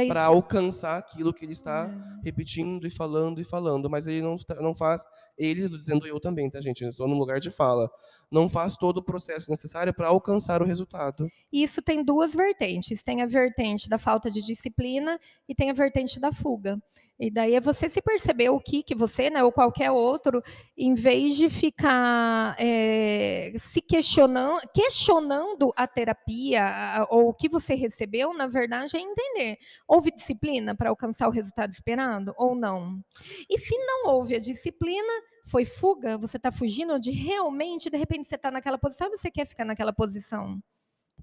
para 0.08 0.24
alcançar 0.24 0.98
aquilo 0.98 1.34
que 1.34 1.44
ele 1.44 1.52
está 1.52 1.90
é. 1.90 2.24
repetindo 2.24 2.86
e 2.86 2.90
falando 2.90 3.40
e 3.40 3.44
falando, 3.44 3.90
mas 3.90 4.06
ele 4.06 4.22
não, 4.22 4.36
não 4.60 4.74
faz, 4.74 5.04
ele 5.36 5.68
dizendo 5.68 6.06
eu 6.06 6.18
também, 6.18 6.50
tá 6.50 6.60
gente, 6.60 6.82
eu 6.82 6.88
estou 6.88 7.06
no 7.06 7.18
lugar 7.18 7.40
de 7.40 7.50
fala, 7.50 7.90
não 8.30 8.48
faz 8.48 8.76
todo 8.76 8.98
o 8.98 9.02
processo 9.02 9.50
necessário 9.50 9.92
para 9.92 10.08
alcançar 10.08 10.62
o 10.62 10.64
resultado. 10.64 11.28
Isso 11.52 11.82
tem 11.82 12.02
duas 12.02 12.34
vertentes, 12.34 13.02
tem 13.02 13.22
a 13.22 13.26
vertente 13.26 13.88
da 13.88 13.98
falta 13.98 14.30
de 14.30 14.40
disciplina 14.40 15.20
e 15.48 15.54
tem 15.54 15.70
a 15.70 15.74
vertente 15.74 16.18
da 16.18 16.32
fuga. 16.32 16.80
E 17.18 17.30
daí 17.30 17.54
é 17.54 17.60
você 17.60 17.88
se 17.88 18.02
perceber 18.02 18.50
o 18.50 18.60
que, 18.60 18.82
que 18.82 18.94
você, 18.94 19.30
né, 19.30 19.42
ou 19.42 19.50
qualquer 19.50 19.90
outro, 19.90 20.42
em 20.76 20.92
vez 20.94 21.34
de 21.34 21.48
ficar 21.48 22.54
é, 22.58 23.54
se 23.56 23.80
questionando, 23.80 24.60
questionando 24.74 25.72
a 25.74 25.86
terapia 25.86 27.06
ou 27.08 27.30
o 27.30 27.34
que 27.34 27.48
você 27.48 27.74
recebeu, 27.74 28.34
na 28.34 28.46
verdade 28.46 28.96
é 28.96 29.00
entender. 29.00 29.58
Houve 29.86 30.10
disciplina 30.10 30.74
para 30.74 30.90
alcançar 30.90 31.28
o 31.28 31.32
resultado 31.32 31.72
esperado 31.72 32.34
ou 32.36 32.54
não? 32.54 33.00
E 33.48 33.58
se 33.58 33.76
não 33.78 34.08
houve 34.10 34.34
a 34.34 34.40
disciplina, 34.40 35.12
foi 35.46 35.64
fuga, 35.64 36.18
você 36.18 36.36
está 36.36 36.50
fugindo 36.50 36.98
de 36.98 37.10
realmente, 37.10 37.90
de 37.90 37.96
repente 37.96 38.28
você 38.28 38.34
está 38.34 38.50
naquela 38.50 38.78
posição 38.78 39.08
e 39.08 39.16
você 39.16 39.30
quer 39.30 39.46
ficar 39.46 39.64
naquela 39.64 39.92
posição 39.92 40.60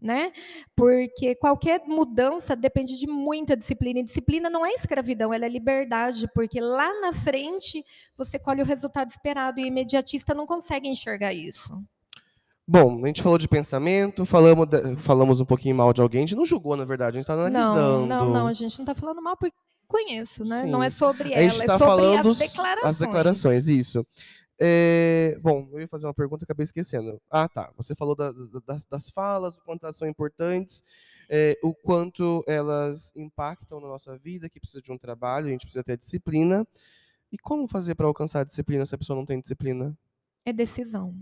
né? 0.04 0.34
Porque 0.76 1.34
qualquer 1.36 1.82
mudança 1.88 2.56
depende 2.56 3.00
de 3.00 3.08
muita 3.08 3.56
disciplina. 3.56 4.00
E 4.00 4.04
disciplina 4.04 4.50
não 4.50 4.66
é 4.66 4.74
escravidão, 4.74 5.34
ela 5.34 5.46
é 5.46 5.50
liberdade, 5.50 6.28
porque 6.36 6.60
lá 6.60 7.00
na 7.00 7.14
frente 7.14 7.84
você 8.18 8.38
colhe 8.38 8.62
o 8.62 8.66
resultado 8.66 9.10
esperado 9.10 9.60
e 9.60 9.64
o 9.64 9.68
imediatista 9.68 10.34
não 10.34 10.46
consegue 10.46 10.90
enxergar 10.90 11.34
isso. 11.34 11.82
Bom, 12.66 13.04
a 13.04 13.08
gente 13.08 13.22
falou 13.22 13.38
de 13.38 13.48
pensamento, 13.48 14.26
falamos, 14.26 14.68
de, 14.68 14.96
falamos 14.98 15.42
um 15.42 15.46
pouquinho 15.46 15.76
mal 15.76 15.92
de 15.92 16.02
alguém, 16.02 16.24
a 16.24 16.26
gente 16.26 16.36
não 16.36 16.46
julgou, 16.46 16.78
na 16.78 16.86
verdade, 16.86 17.18
a 17.18 17.22
gente 17.22 17.30
está 17.30 17.34
analisando. 17.34 18.06
Não, 18.08 18.26
não, 18.26 18.34
não, 18.34 18.48
a 18.48 18.54
gente 18.54 18.78
não 18.80 18.84
está 18.84 18.96
falando 18.96 19.22
mal 19.22 19.36
porque 19.36 19.56
conheço, 19.88 20.44
né? 20.44 20.64
Sim. 20.64 20.72
Não 20.72 20.82
é 20.82 20.90
sobre 20.90 21.34
ela, 21.34 21.64
é 21.64 21.66
tá 21.66 21.78
sobre 21.78 22.18
as 22.18 22.38
declarações. 22.38 22.86
As 22.86 22.98
declarações, 22.98 23.68
isso. 23.68 24.06
É, 24.60 25.38
bom, 25.42 25.68
eu 25.72 25.82
ia 25.82 25.88
fazer 25.88 26.08
uma 26.08 26.14
pergunta 26.14 26.44
e 26.44 26.46
acabei 26.46 26.64
esquecendo. 26.64 27.22
Ah, 27.30 27.50
tá. 27.50 27.72
Você 27.76 27.94
falou 27.94 28.16
da, 28.16 28.32
da, 28.32 28.78
das 28.90 29.10
falas, 29.10 29.58
o 29.58 29.62
quanto 29.62 29.84
elas 29.84 29.98
são 29.98 30.08
importantes, 30.08 30.84
é, 31.30 31.58
o 31.62 31.74
quanto 31.74 32.44
elas 32.48 33.12
impactam 33.16 33.82
na 33.82 33.88
nossa 33.88 34.18
vida, 34.18 34.50
que 34.50 34.60
precisa 34.60 34.82
de 34.82 34.92
um 34.92 34.98
trabalho, 34.98 35.48
a 35.48 35.52
gente 35.52 35.66
precisa 35.66 35.84
ter 35.84 35.98
disciplina. 35.98 36.66
E 37.32 37.38
como 37.38 37.68
fazer 37.68 37.96
para 37.96 38.08
alcançar 38.08 38.42
a 38.42 38.44
disciplina 38.46 38.86
se 38.86 38.96
a 38.96 38.98
pessoa 38.98 39.18
não 39.18 39.26
tem 39.26 39.40
disciplina? 39.40 39.98
É 40.46 40.54
decisão. 40.54 41.16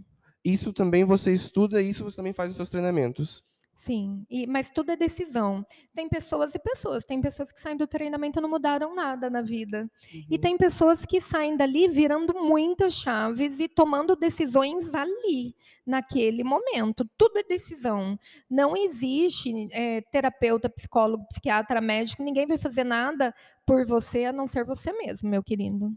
Isso 0.43 0.73
também 0.73 1.03
você 1.03 1.31
estuda, 1.31 1.81
isso 1.81 2.03
você 2.03 2.15
também 2.15 2.33
faz 2.33 2.51
os 2.51 2.55
seus 2.55 2.69
treinamentos. 2.69 3.43
Sim, 3.81 4.27
e, 4.29 4.45
mas 4.45 4.69
tudo 4.69 4.91
é 4.91 4.95
decisão. 4.95 5.65
Tem 5.95 6.07
pessoas 6.07 6.53
e 6.53 6.59
pessoas. 6.59 7.03
Tem 7.03 7.19
pessoas 7.19 7.51
que 7.51 7.59
saem 7.59 7.75
do 7.75 7.87
treinamento 7.87 8.37
e 8.37 8.41
não 8.41 8.47
mudaram 8.47 8.93
nada 8.93 9.27
na 9.27 9.41
vida. 9.41 9.89
Uhum. 10.13 10.23
E 10.29 10.37
tem 10.37 10.55
pessoas 10.55 11.03
que 11.03 11.19
saem 11.19 11.57
dali 11.57 11.87
virando 11.87 12.31
muitas 12.35 12.93
chaves 12.93 13.59
e 13.59 13.67
tomando 13.67 14.15
decisões 14.15 14.93
ali, 14.93 15.55
naquele 15.83 16.43
momento. 16.43 17.09
Tudo 17.17 17.39
é 17.39 17.43
decisão. 17.43 18.19
Não 18.47 18.77
existe 18.77 19.51
é, 19.71 20.01
terapeuta, 20.11 20.69
psicólogo, 20.69 21.27
psiquiatra, 21.29 21.81
médico. 21.81 22.21
Ninguém 22.21 22.45
vai 22.45 22.59
fazer 22.59 22.83
nada 22.83 23.33
por 23.65 23.83
você 23.83 24.25
a 24.25 24.31
não 24.31 24.45
ser 24.45 24.63
você 24.63 24.93
mesmo, 24.93 25.27
meu 25.27 25.41
querido. 25.41 25.91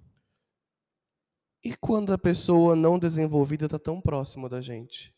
E 1.65 1.75
quando 1.75 2.13
a 2.13 2.19
pessoa 2.19 2.77
não 2.77 2.99
desenvolvida 2.99 3.65
está 3.65 3.79
tão 3.79 3.99
próxima 4.01 4.49
da 4.51 4.61
gente? 4.61 5.15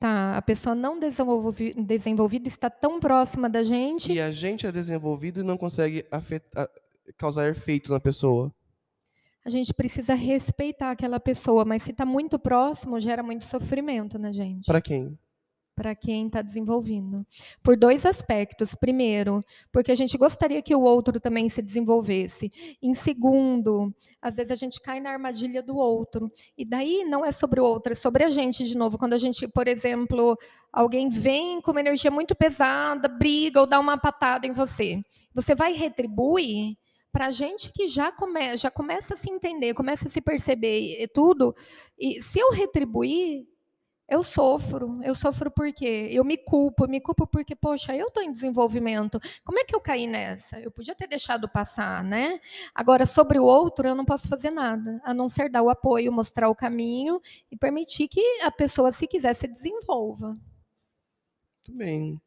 Tá, 0.00 0.36
a 0.36 0.42
pessoa 0.42 0.74
não 0.74 0.98
desenvolvi, 0.98 1.72
desenvolvida 1.74 2.48
está 2.48 2.68
tão 2.68 2.98
próxima 2.98 3.48
da 3.48 3.62
gente. 3.62 4.12
E 4.12 4.20
a 4.20 4.32
gente 4.32 4.66
é 4.66 4.72
desenvolvido 4.72 5.40
e 5.40 5.44
não 5.44 5.56
consegue 5.56 6.04
afetar, 6.10 6.68
causar 7.16 7.48
efeito 7.48 7.92
na 7.92 8.00
pessoa. 8.00 8.52
A 9.44 9.50
gente 9.50 9.72
precisa 9.72 10.14
respeitar 10.14 10.90
aquela 10.90 11.20
pessoa, 11.20 11.64
mas 11.64 11.84
se 11.84 11.92
está 11.92 12.04
muito 12.04 12.36
próximo, 12.36 12.98
gera 12.98 13.22
muito 13.22 13.44
sofrimento 13.44 14.18
na 14.18 14.32
gente. 14.32 14.66
Para 14.66 14.80
quem? 14.80 15.16
Para 15.74 15.94
quem 15.94 16.26
está 16.26 16.42
desenvolvendo. 16.42 17.26
Por 17.62 17.76
dois 17.76 18.04
aspectos. 18.04 18.74
Primeiro, 18.74 19.44
porque 19.72 19.90
a 19.90 19.94
gente 19.94 20.16
gostaria 20.18 20.62
que 20.62 20.74
o 20.74 20.80
outro 20.80 21.18
também 21.18 21.48
se 21.48 21.62
desenvolvesse. 21.62 22.52
Em 22.80 22.94
segundo, 22.94 23.94
às 24.20 24.36
vezes 24.36 24.52
a 24.52 24.56
gente 24.56 24.80
cai 24.80 25.00
na 25.00 25.10
armadilha 25.10 25.62
do 25.62 25.76
outro. 25.76 26.30
E 26.56 26.64
daí 26.64 27.04
não 27.04 27.24
é 27.24 27.32
sobre 27.32 27.60
o 27.60 27.64
outro, 27.64 27.92
é 27.92 27.96
sobre 27.96 28.24
a 28.24 28.28
gente 28.28 28.64
de 28.64 28.76
novo. 28.76 28.98
Quando 28.98 29.14
a 29.14 29.18
gente, 29.18 29.48
por 29.48 29.66
exemplo, 29.66 30.38
alguém 30.72 31.08
vem 31.08 31.60
com 31.60 31.70
uma 31.70 31.80
energia 31.80 32.10
muito 32.10 32.34
pesada, 32.34 33.08
briga 33.08 33.60
ou 33.60 33.66
dá 33.66 33.80
uma 33.80 33.98
patada 33.98 34.46
em 34.46 34.52
você. 34.52 35.02
Você 35.34 35.54
vai 35.54 35.72
retribuir? 35.72 36.76
Para 37.10 37.26
a 37.26 37.30
gente 37.30 37.70
que 37.70 37.88
já, 37.88 38.10
come, 38.10 38.56
já 38.56 38.70
começa 38.70 39.12
a 39.12 39.16
se 39.18 39.30
entender, 39.30 39.74
começa 39.74 40.08
a 40.08 40.10
se 40.10 40.18
perceber 40.18 40.98
e 40.98 41.06
tudo, 41.06 41.54
e 41.98 42.22
se 42.22 42.38
eu 42.38 42.50
retribuir, 42.50 43.46
eu 44.12 44.22
sofro, 44.22 45.00
eu 45.02 45.14
sofro 45.14 45.50
porque 45.50 45.86
eu 45.86 46.22
me 46.22 46.36
culpo, 46.36 46.86
me 46.86 47.00
culpo 47.00 47.26
porque, 47.26 47.56
poxa, 47.56 47.96
eu 47.96 48.08
estou 48.08 48.22
em 48.22 48.30
desenvolvimento. 48.30 49.18
Como 49.42 49.58
é 49.58 49.64
que 49.64 49.74
eu 49.74 49.80
caí 49.80 50.06
nessa? 50.06 50.60
Eu 50.60 50.70
podia 50.70 50.94
ter 50.94 51.06
deixado 51.06 51.48
passar, 51.48 52.04
né? 52.04 52.38
Agora, 52.74 53.06
sobre 53.06 53.38
o 53.38 53.44
outro, 53.44 53.88
eu 53.88 53.94
não 53.94 54.04
posso 54.04 54.28
fazer 54.28 54.50
nada, 54.50 55.00
a 55.02 55.14
não 55.14 55.30
ser 55.30 55.48
dar 55.48 55.62
o 55.62 55.70
apoio, 55.70 56.12
mostrar 56.12 56.50
o 56.50 56.54
caminho 56.54 57.22
e 57.50 57.56
permitir 57.56 58.06
que 58.06 58.20
a 58.42 58.50
pessoa, 58.50 58.92
se 58.92 59.06
quiser, 59.06 59.32
se 59.32 59.48
desenvolva. 59.48 60.36
Muito 61.56 61.78
bem. 61.78 62.20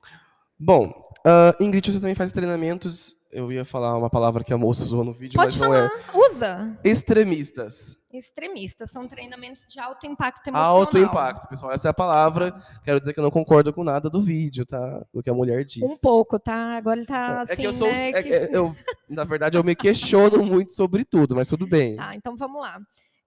Bom, 0.57 0.87
uh, 1.19 1.63
Ingrid, 1.63 1.91
você 1.91 1.99
também 1.99 2.15
faz 2.15 2.31
treinamentos 2.31 3.15
eu 3.35 3.51
ia 3.51 3.65
falar 3.65 3.97
uma 3.97 4.09
palavra 4.09 4.43
que 4.43 4.53
a 4.53 4.57
moça 4.57 4.83
usou 4.83 5.03
no 5.03 5.13
vídeo, 5.13 5.35
Pode 5.37 5.57
mas 5.59 5.69
não 5.69 5.73
falar, 5.75 5.91
é. 6.13 6.17
usa. 6.29 6.79
Extremistas. 6.83 7.97
Extremistas 8.11 8.91
são 8.91 9.07
treinamentos 9.07 9.65
de 9.67 9.79
alto 9.79 10.05
impacto 10.07 10.47
emocional. 10.47 10.79
Alto 10.79 10.97
impacto, 10.97 11.47
pessoal. 11.49 11.71
Essa 11.73 11.89
é 11.89 11.91
a 11.91 11.93
palavra. 11.93 12.55
Quero 12.83 12.99
dizer 12.99 13.13
que 13.13 13.19
eu 13.19 13.23
não 13.23 13.31
concordo 13.31 13.73
com 13.73 13.83
nada 13.83 14.09
do 14.09 14.21
vídeo, 14.21 14.65
tá? 14.65 15.05
Do 15.13 15.21
que 15.21 15.29
a 15.29 15.33
mulher 15.33 15.65
disse. 15.65 15.83
Um 15.83 15.97
pouco, 15.97 16.39
tá? 16.39 16.77
Agora 16.77 16.97
ele 16.97 17.05
tá 17.05 17.41
assim, 17.41 17.53
é 17.53 17.55
que 17.57 17.63
eu 17.63 17.73
sou. 17.73 17.87
né, 17.87 18.09
é 18.11 18.23
que- 18.23 18.47
que 18.47 18.55
eu, 18.55 18.75
na 19.09 19.23
verdade, 19.25 19.57
eu 19.57 19.63
me 19.63 19.75
questiono 19.75 20.43
muito 20.45 20.71
sobre 20.71 21.03
tudo, 21.03 21.35
mas 21.35 21.47
tudo 21.49 21.67
bem. 21.67 21.95
Tá, 21.97 22.15
então 22.15 22.35
vamos 22.37 22.61
lá. 22.61 22.79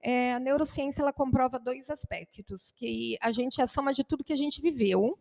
É, 0.02 0.32
a 0.34 0.38
neurociência 0.40 1.02
ela 1.02 1.12
comprova 1.12 1.58
dois 1.58 1.90
aspectos, 1.90 2.72
que 2.76 3.18
a 3.20 3.30
gente 3.32 3.60
é 3.60 3.64
a 3.64 3.66
soma 3.66 3.92
de 3.92 4.04
tudo 4.04 4.24
que 4.24 4.32
a 4.32 4.36
gente 4.36 4.60
viveu 4.62 5.18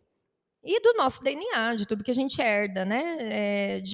e 0.63 0.79
do 0.81 0.93
nosso 0.93 1.21
DNA, 1.23 1.75
de 1.75 1.85
tudo 1.85 2.03
que 2.03 2.11
a 2.11 2.15
gente 2.15 2.39
herda, 2.41 2.85
né? 2.85 3.17
É, 3.19 3.79
de 3.81 3.93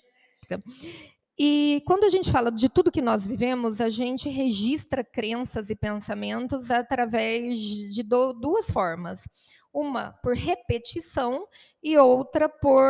E 1.37 1.81
quando 1.87 2.03
a 2.03 2.09
gente 2.09 2.31
fala 2.31 2.51
de 2.51 2.69
tudo 2.69 2.91
que 2.91 3.01
nós 3.01 3.25
vivemos, 3.25 3.81
a 3.81 3.89
gente 3.89 4.29
registra 4.29 5.03
crenças 5.03 5.69
e 5.69 5.75
pensamentos 5.75 6.69
através 6.69 7.59
de 7.59 8.03
duas 8.03 8.69
formas. 8.69 9.27
Uma 9.73 10.11
por 10.21 10.35
repetição 10.35 11.47
e 11.81 11.97
outra 11.97 12.47
por 12.47 12.83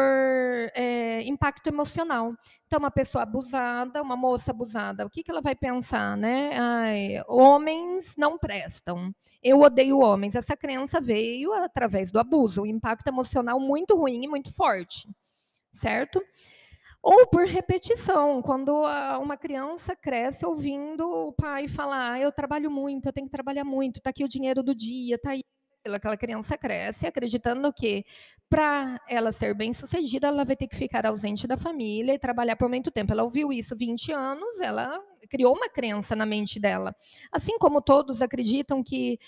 é, 0.76 1.22
impacto 1.24 1.68
emocional. 1.68 2.36
Então, 2.68 2.78
uma 2.80 2.92
pessoa 2.92 3.24
abusada, 3.24 4.02
uma 4.02 4.18
moça 4.18 4.52
abusada, 4.52 5.06
o 5.06 5.10
que, 5.10 5.24
que 5.24 5.32
ela 5.32 5.39
vai 5.42 5.56
pensar, 5.56 6.18
né? 6.18 6.60
Ai, 6.60 7.24
homens 7.28 8.16
não 8.18 8.38
prestam. 8.38 9.16
Eu 9.42 9.62
odeio 9.62 10.00
homens. 10.00 10.36
Essa 10.36 10.58
crença 10.58 11.00
veio 11.00 11.54
através 11.54 12.12
do 12.12 12.20
abuso, 12.20 12.63
um 12.63 12.66
impacto 12.66 13.08
emocional 13.08 13.60
muito 13.62 13.96
ruim 13.96 14.26
e 14.26 14.28
muito 14.28 14.54
forte, 14.54 15.08
certo? 15.72 16.22
Ou 17.04 17.28
por 17.28 17.46
repetição, 17.46 18.42
quando 18.42 18.74
uma 19.22 19.36
criança 19.36 19.94
cresce 19.94 20.46
ouvindo 20.46 21.06
o 21.28 21.34
pai 21.34 21.68
falar: 21.68 22.13
"Ah, 22.13 22.20
eu 22.20 22.32
trabalho 22.32 22.72
muito, 22.72 23.08
eu 23.10 23.13
tenho 23.13 23.28
que 23.28 23.32
trabalhar 23.32 23.66
muito, 23.66 23.98
está 23.98 24.10
aqui 24.10 24.24
o 24.24 24.28
dinheiro 24.30 24.63
do 24.63 24.74
dia, 24.74 25.16
está 25.16 25.32
aí. 25.32 25.44
Aquela 25.86 26.16
criança 26.16 26.58
cresce 26.58 27.06
acreditando 27.06 27.74
que 27.74 28.06
para 28.50 29.02
ela 29.10 29.34
ser 29.34 29.54
bem-sucedida, 29.54 30.28
ela 30.28 30.46
vai 30.46 30.56
ter 30.56 30.66
que 30.68 30.78
ficar 30.78 31.06
ausente 31.06 31.46
da 31.46 31.58
família 31.58 32.13
e 32.13 32.20
trabalhar 32.20 32.56
por 32.56 32.70
muito 32.70 32.89
tempo. 32.89 33.12
Ela 33.12 33.24
ouviu 33.24 33.52
isso 33.52 33.76
20 33.76 34.13
anos, 34.13 34.62
ela 34.62 34.98
criou 35.30 35.54
uma 35.54 35.68
crença 35.70 36.16
na 36.16 36.26
mente 36.26 36.58
dela. 36.58 36.96
Assim 37.34 37.58
como 37.58 37.82
todos 37.82 38.22
acreditam 38.22 38.82
que 38.82 39.20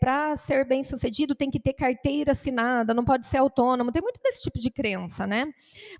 para 0.00 0.36
ser 0.36 0.64
bem-sucedido 0.64 1.34
tem 1.34 1.50
que 1.50 1.60
ter 1.60 1.74
carteira 1.74 2.32
assinada, 2.32 2.94
não 2.94 3.04
pode 3.04 3.26
ser 3.26 3.36
autônomo, 3.36 3.92
tem 3.92 4.00
muito 4.00 4.20
desse 4.22 4.42
tipo 4.42 4.58
de 4.58 4.70
crença, 4.70 5.26
né? 5.26 5.46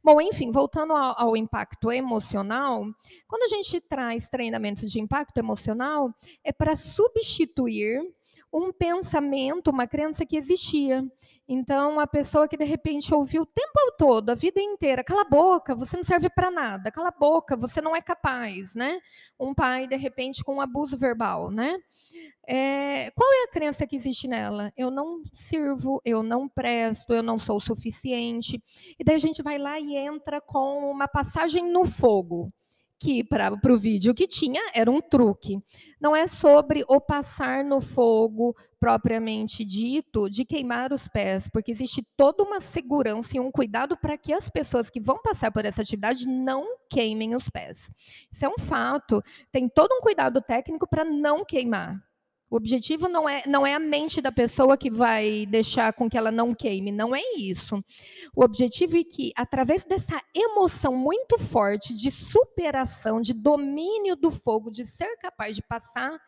Bom, 0.02 0.20
enfim, 0.20 0.50
voltando 0.50 0.94
ao, 0.94 1.20
ao 1.20 1.36
impacto 1.36 1.92
emocional, 1.92 2.86
quando 3.28 3.42
a 3.42 3.48
gente 3.48 3.80
traz 3.80 4.28
treinamentos 4.28 4.90
de 4.90 4.98
impacto 4.98 5.36
emocional, 5.36 6.14
é 6.42 6.52
para 6.52 6.74
substituir 6.74 8.00
um 8.52 8.72
pensamento, 8.72 9.70
uma 9.70 9.86
crença 9.86 10.26
que 10.26 10.36
existia. 10.36 11.04
Então, 11.52 11.98
a 11.98 12.06
pessoa 12.06 12.46
que 12.46 12.56
de 12.56 12.64
repente 12.64 13.12
ouviu 13.12 13.42
o 13.42 13.46
tempo 13.46 13.92
todo, 13.98 14.30
a 14.30 14.34
vida 14.34 14.60
inteira, 14.60 15.02
cala 15.02 15.22
a 15.22 15.28
boca, 15.28 15.74
você 15.74 15.96
não 15.96 16.04
serve 16.04 16.30
para 16.30 16.50
nada, 16.50 16.92
cala 16.92 17.08
a 17.08 17.18
boca, 17.18 17.56
você 17.56 17.80
não 17.80 17.94
é 17.94 18.00
capaz, 18.00 18.74
né? 18.74 19.00
Um 19.38 19.52
pai, 19.52 19.88
de 19.88 19.96
repente, 19.96 20.44
com 20.44 20.56
um 20.56 20.60
abuso 20.60 20.96
verbal, 20.96 21.50
né? 21.50 21.76
É, 22.46 23.10
qual 23.12 23.28
é 23.32 23.44
a 23.44 23.50
crença 23.50 23.86
que 23.86 23.96
existe 23.96 24.28
nela? 24.28 24.72
Eu 24.76 24.90
não 24.90 25.22
sirvo, 25.32 26.00
eu 26.04 26.22
não 26.22 26.48
presto, 26.48 27.12
eu 27.12 27.22
não 27.22 27.38
sou 27.38 27.56
o 27.56 27.60
suficiente. 27.60 28.62
E 28.98 29.04
daí 29.04 29.16
a 29.16 29.18
gente 29.18 29.42
vai 29.42 29.58
lá 29.58 29.78
e 29.78 29.96
entra 29.96 30.40
com 30.40 30.90
uma 30.90 31.08
passagem 31.08 31.70
no 31.70 31.84
fogo, 31.84 32.52
que 33.00 33.24
para 33.24 33.58
o 33.72 33.78
vídeo 33.78 34.14
que 34.14 34.28
tinha 34.28 34.60
era 34.74 34.90
um 34.90 35.00
truque. 35.00 35.58
Não 35.98 36.14
é 36.14 36.26
sobre 36.26 36.84
o 36.86 37.00
passar 37.00 37.64
no 37.64 37.80
fogo 37.80 38.54
propriamente 38.78 39.64
dito 39.64 40.28
de 40.28 40.44
queimar 40.44 40.92
os 40.92 41.08
pés, 41.08 41.48
porque 41.48 41.70
existe 41.70 42.06
toda 42.16 42.42
uma 42.42 42.60
segurança 42.60 43.36
e 43.36 43.40
um 43.40 43.50
cuidado 43.50 43.96
para 43.96 44.16
que 44.16 44.32
as 44.32 44.48
pessoas 44.48 44.90
que 44.90 45.00
vão 45.00 45.20
passar 45.22 45.50
por 45.50 45.64
essa 45.64 45.82
atividade 45.82 46.28
não 46.28 46.76
queimem 46.90 47.34
os 47.34 47.48
pés. 47.48 47.90
Isso 48.30 48.44
é 48.44 48.48
um 48.48 48.58
fato. 48.58 49.22
Tem 49.50 49.68
todo 49.68 49.92
um 49.92 50.00
cuidado 50.00 50.40
técnico 50.42 50.86
para 50.86 51.04
não 51.04 51.44
queimar. 51.44 52.09
O 52.50 52.56
objetivo 52.56 53.08
não 53.08 53.28
é, 53.28 53.44
não 53.46 53.64
é 53.64 53.74
a 53.74 53.78
mente 53.78 54.20
da 54.20 54.32
pessoa 54.32 54.76
que 54.76 54.90
vai 54.90 55.46
deixar 55.46 55.92
com 55.92 56.10
que 56.10 56.18
ela 56.18 56.32
não 56.32 56.52
queime, 56.52 56.90
não 56.90 57.14
é 57.14 57.22
isso. 57.36 57.82
O 58.34 58.42
objetivo 58.42 58.96
é 58.96 59.04
que, 59.04 59.32
através 59.36 59.84
dessa 59.84 60.20
emoção 60.34 60.96
muito 60.96 61.38
forte 61.38 61.94
de 61.94 62.10
superação, 62.10 63.20
de 63.20 63.32
domínio 63.32 64.16
do 64.16 64.32
fogo, 64.32 64.68
de 64.68 64.84
ser 64.84 65.16
capaz 65.18 65.54
de 65.54 65.62
passar 65.62 66.18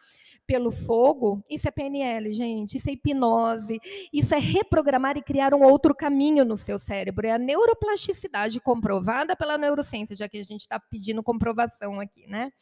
pelo 0.47 0.71
fogo, 0.71 1.43
isso 1.49 1.67
é 1.67 1.71
PNL, 1.71 2.33
gente, 2.35 2.77
isso 2.77 2.89
é 2.89 2.93
hipnose, 2.93 3.81
isso 4.13 4.35
é 4.35 4.39
reprogramar 4.39 5.17
e 5.17 5.23
criar 5.23 5.55
um 5.55 5.63
outro 5.63 5.95
caminho 5.95 6.45
no 6.45 6.57
seu 6.57 6.79
cérebro. 6.79 7.27
É 7.27 7.33
a 7.33 7.39
neuroplasticidade 7.39 8.61
comprovada 8.61 9.35
pela 9.35 9.59
neurociência, 9.59 10.15
já 10.15 10.29
que 10.29 10.39
a 10.39 10.45
gente 10.45 10.61
está 10.61 10.79
pedindo 10.79 11.23
comprovação 11.23 11.99
aqui, 11.99 12.27
né? 12.29 12.53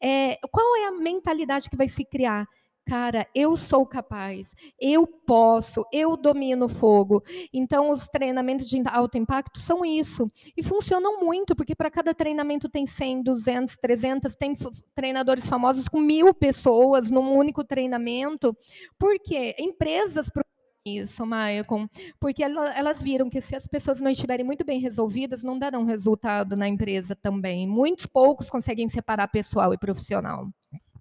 É, 0.00 0.38
qual 0.50 0.76
é 0.76 0.86
a 0.86 0.92
mentalidade 0.92 1.68
que 1.68 1.76
vai 1.76 1.88
se 1.88 2.04
criar? 2.04 2.46
Cara, 2.86 3.26
eu 3.34 3.56
sou 3.56 3.84
capaz, 3.84 4.54
eu 4.80 5.08
posso, 5.08 5.84
eu 5.92 6.16
domino 6.16 6.66
o 6.66 6.68
fogo. 6.68 7.20
Então, 7.52 7.90
os 7.90 8.06
treinamentos 8.06 8.68
de 8.68 8.80
alto 8.86 9.18
impacto 9.18 9.58
são 9.60 9.84
isso. 9.84 10.30
E 10.56 10.62
funcionam 10.62 11.18
muito, 11.20 11.56
porque 11.56 11.74
para 11.74 11.90
cada 11.90 12.14
treinamento 12.14 12.68
tem 12.68 12.86
100, 12.86 13.24
200, 13.24 13.76
300, 13.76 14.36
tem 14.36 14.54
treinadores 14.94 15.46
famosos 15.48 15.88
com 15.88 15.98
mil 15.98 16.32
pessoas 16.32 17.10
num 17.10 17.36
único 17.36 17.64
treinamento. 17.64 18.56
Por 18.96 19.18
quê? 19.18 19.56
Empresas 19.58 20.30
isso, 20.86 21.26
Maicon, 21.26 21.88
porque 22.20 22.44
elas 22.44 23.02
viram 23.02 23.28
que 23.28 23.40
se 23.40 23.56
as 23.56 23.66
pessoas 23.66 24.00
não 24.00 24.08
estiverem 24.08 24.46
muito 24.46 24.64
bem 24.64 24.78
resolvidas, 24.78 25.42
não 25.42 25.58
darão 25.58 25.84
resultado 25.84 26.54
na 26.56 26.68
empresa 26.68 27.16
também. 27.16 27.66
Muitos 27.66 28.06
poucos 28.06 28.48
conseguem 28.48 28.88
separar 28.88 29.26
pessoal 29.26 29.74
e 29.74 29.78
profissional. 29.78 30.48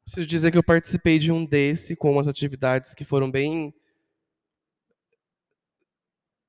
Preciso 0.06 0.28
dizer 0.28 0.52
que 0.52 0.58
eu 0.58 0.64
participei 0.64 1.18
de 1.18 1.32
um 1.32 1.44
desse 1.44 1.96
com 1.96 2.12
umas 2.12 2.28
atividades 2.28 2.94
que 2.94 3.04
foram 3.04 3.30
bem 3.30 3.74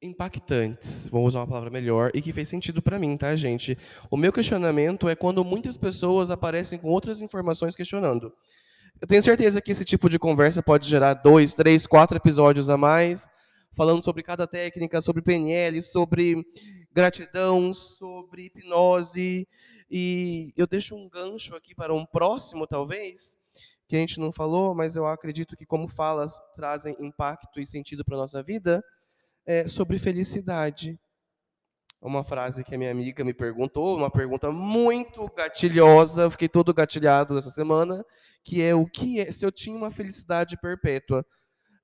impactantes, 0.02 1.08
vou 1.08 1.24
usar 1.26 1.40
uma 1.40 1.46
palavra 1.46 1.70
melhor, 1.70 2.10
e 2.12 2.20
que 2.20 2.34
fez 2.34 2.50
sentido 2.50 2.82
para 2.82 2.98
mim, 2.98 3.16
tá, 3.16 3.34
gente? 3.34 3.76
O 4.10 4.16
meu 4.16 4.30
questionamento 4.30 5.08
é 5.08 5.16
quando 5.16 5.42
muitas 5.42 5.78
pessoas 5.78 6.30
aparecem 6.30 6.78
com 6.78 6.88
outras 6.88 7.22
informações 7.22 7.74
questionando. 7.74 8.30
Eu 9.00 9.08
tenho 9.08 9.22
certeza 9.22 9.60
que 9.60 9.72
esse 9.72 9.86
tipo 9.86 10.10
de 10.10 10.18
conversa 10.18 10.62
pode 10.62 10.86
gerar 10.86 11.14
dois, 11.14 11.54
três, 11.54 11.86
quatro 11.86 12.16
episódios 12.18 12.68
a 12.68 12.76
mais, 12.76 13.26
falando 13.74 14.02
sobre 14.02 14.22
cada 14.22 14.46
técnica, 14.46 15.00
sobre 15.00 15.22
PNL, 15.22 15.80
sobre 15.82 16.44
gratidão, 16.92 17.72
sobre 17.72 18.46
hipnose, 18.46 19.48
e 19.90 20.52
eu 20.56 20.66
deixo 20.66 20.94
um 20.94 21.08
gancho 21.08 21.56
aqui 21.56 21.74
para 21.74 21.94
um 21.94 22.04
próximo, 22.04 22.66
talvez, 22.66 23.36
que 23.88 23.96
a 23.96 23.98
gente 23.98 24.18
não 24.18 24.32
falou, 24.32 24.74
mas 24.74 24.96
eu 24.96 25.06
acredito 25.06 25.56
que 25.56 25.64
como 25.64 25.88
falas 25.88 26.36
trazem 26.54 26.96
impacto 26.98 27.60
e 27.60 27.66
sentido 27.66 28.04
para 28.04 28.16
a 28.16 28.20
nossa 28.20 28.42
vida, 28.42 28.82
é 29.46 29.68
sobre 29.68 29.98
felicidade. 29.98 30.98
Uma 32.00 32.22
frase 32.22 32.62
que 32.62 32.74
a 32.74 32.78
minha 32.78 32.90
amiga 32.90 33.24
me 33.24 33.32
perguntou, 33.32 33.96
uma 33.96 34.10
pergunta 34.10 34.50
muito 34.50 35.26
gatilhosa, 35.34 36.28
fiquei 36.30 36.48
todo 36.48 36.74
gatilhado 36.74 37.38
essa 37.38 37.50
semana, 37.50 38.04
que 38.44 38.62
é 38.62 38.74
o 38.74 38.86
que 38.86 39.20
é 39.20 39.30
se 39.30 39.46
eu 39.46 39.52
tinha 39.52 39.76
uma 39.76 39.90
felicidade 39.90 40.56
perpétua. 40.60 41.24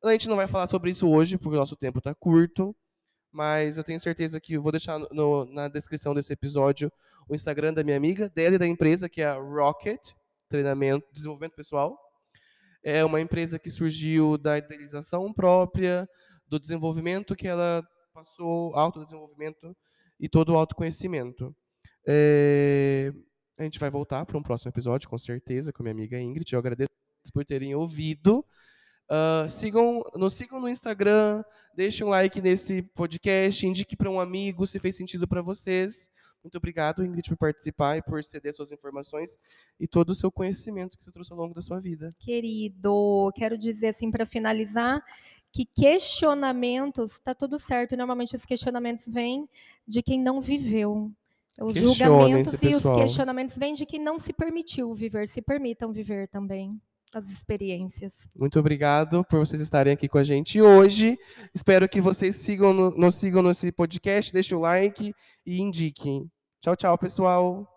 A 0.05 0.13
gente 0.13 0.29
não 0.29 0.37
vai 0.37 0.49
falar 0.49 0.67
sobre 0.67 0.91
isso 0.91 1.09
hoje, 1.09 1.39
porque 1.39 1.57
o 1.57 1.61
nosso 1.61 1.77
tempo 1.77 1.99
está 1.99 2.15
curto, 2.15 2.75
mas 3.33 3.79
eu 3.79 3.85
tenho 3.85 3.99
certeza 3.99 4.41
que 4.41 4.55
eu 4.55 4.63
vou 4.63 4.71
deixar 4.71 4.99
no, 4.99 5.45
na 5.47 5.69
descrição 5.69 6.15
desse 6.15 6.33
episódio 6.33 6.93
o 7.29 7.35
Instagram 7.35 7.73
da 7.73 7.83
minha 7.83 7.97
amiga, 7.97 8.29
dela 8.29 8.57
e 8.57 8.59
da 8.59 8.67
empresa, 8.67 9.09
que 9.09 9.23
é 9.23 9.27
a 9.27 9.35
Rocket, 9.35 10.13
treinamento, 10.53 11.07
desenvolvimento 11.13 11.55
pessoal. 11.55 11.99
É 12.85 13.05
uma 13.05 13.21
empresa 13.21 13.59
que 13.59 13.71
surgiu 13.71 14.37
da 14.37 14.59
idealização 14.59 15.33
própria, 15.33 16.07
do 16.47 16.61
desenvolvimento 16.61 17.35
que 17.35 17.49
ela 17.49 17.83
passou, 18.13 18.77
autodesenvolvimento 18.77 19.75
e 20.21 20.29
todo 20.29 20.53
o 20.53 20.57
autoconhecimento. 20.57 21.55
É, 22.07 23.13
a 23.59 23.63
gente 23.63 23.79
vai 23.79 23.89
voltar 23.89 24.27
para 24.27 24.37
um 24.37 24.43
próximo 24.43 24.69
episódio, 24.69 25.09
com 25.09 25.17
certeza, 25.17 25.73
com 25.73 25.83
minha 25.83 25.95
amiga 25.95 26.21
Ingrid. 26.21 26.53
Eu 26.53 26.59
agradeço 26.59 26.91
por 27.33 27.45
terem 27.45 27.75
ouvido. 27.75 28.45
Uh, 29.11 29.49
sigam, 29.49 30.03
nos 30.15 30.35
sigam 30.35 30.61
no 30.61 30.69
Instagram, 30.69 31.43
deixem 31.75 32.07
um 32.07 32.11
like 32.11 32.41
nesse 32.41 32.83
podcast, 32.83 33.67
indique 33.67 33.97
para 33.97 34.11
um 34.11 34.21
amigo 34.21 34.67
se 34.67 34.79
fez 34.79 34.97
sentido 34.97 35.27
para 35.27 35.43
vocês. 35.43 36.11
Muito 36.43 36.57
obrigado, 36.57 37.05
Ingrid, 37.05 37.29
por 37.29 37.37
participar 37.37 37.97
e 37.97 38.03
por 38.03 38.23
ceder 38.25 38.53
suas 38.53 38.73
informações 38.73 39.39
e 39.79 39.87
todo 39.87 40.11
o 40.11 40.15
seu 40.15 40.31
conhecimento 40.31 40.99
que 40.99 41.05
você 41.05 41.13
trouxe 41.13 41.33
ao 41.33 41.39
longo 41.39 41.55
da 41.55 41.63
sua 41.63 41.79
vida. 41.79 42.13
Querido, 42.21 43.31
quero 43.35 43.57
dizer 43.57 43.89
assim 43.89 44.11
para 44.11 44.27
finalizar 44.27 45.03
que 45.53 45.65
questionamentos 45.65 47.13
está 47.13 47.35
tudo 47.35 47.59
certo. 47.59 47.93
E 47.93 47.97
normalmente 47.97 48.35
os 48.35 48.45
questionamentos 48.45 49.07
vêm 49.07 49.49
de 49.87 50.03
quem 50.03 50.21
não 50.21 50.41
viveu. 50.41 51.13
Os 51.61 51.77
julgamentos 51.77 52.55
e 52.55 52.57
os 52.57 52.61
pessoal. 52.61 52.97
questionamentos 52.97 53.57
vêm 53.57 53.75
de 53.75 53.85
que 53.85 53.99
não 53.99 54.19
se 54.19 54.33
permitiu 54.33 54.95
viver, 54.95 55.29
se 55.29 55.43
permitam 55.43 55.93
viver 55.93 56.27
também 56.29 56.81
as 57.13 57.29
experiências. 57.31 58.29
Muito 58.35 58.59
obrigado 58.59 59.25
por 59.25 59.39
vocês 59.39 59.61
estarem 59.61 59.93
aqui 59.93 60.09
com 60.09 60.19
a 60.19 60.25
gente 60.25 60.61
hoje. 60.61 61.19
Espero 61.55 61.89
que 61.89 62.01
vocês 62.01 62.37
sigam 62.37 62.73
no- 62.73 62.91
nos 62.91 63.17
sigam 63.17 63.43
nesse 63.43 63.71
podcast, 63.73 64.33
deixem 64.33 64.57
o 64.57 64.61
like 64.61 65.15
e 65.47 65.61
indiquem. 65.61 66.31
Tchau, 66.61 66.77
tchau, 66.77 66.97
pessoal. 66.99 67.72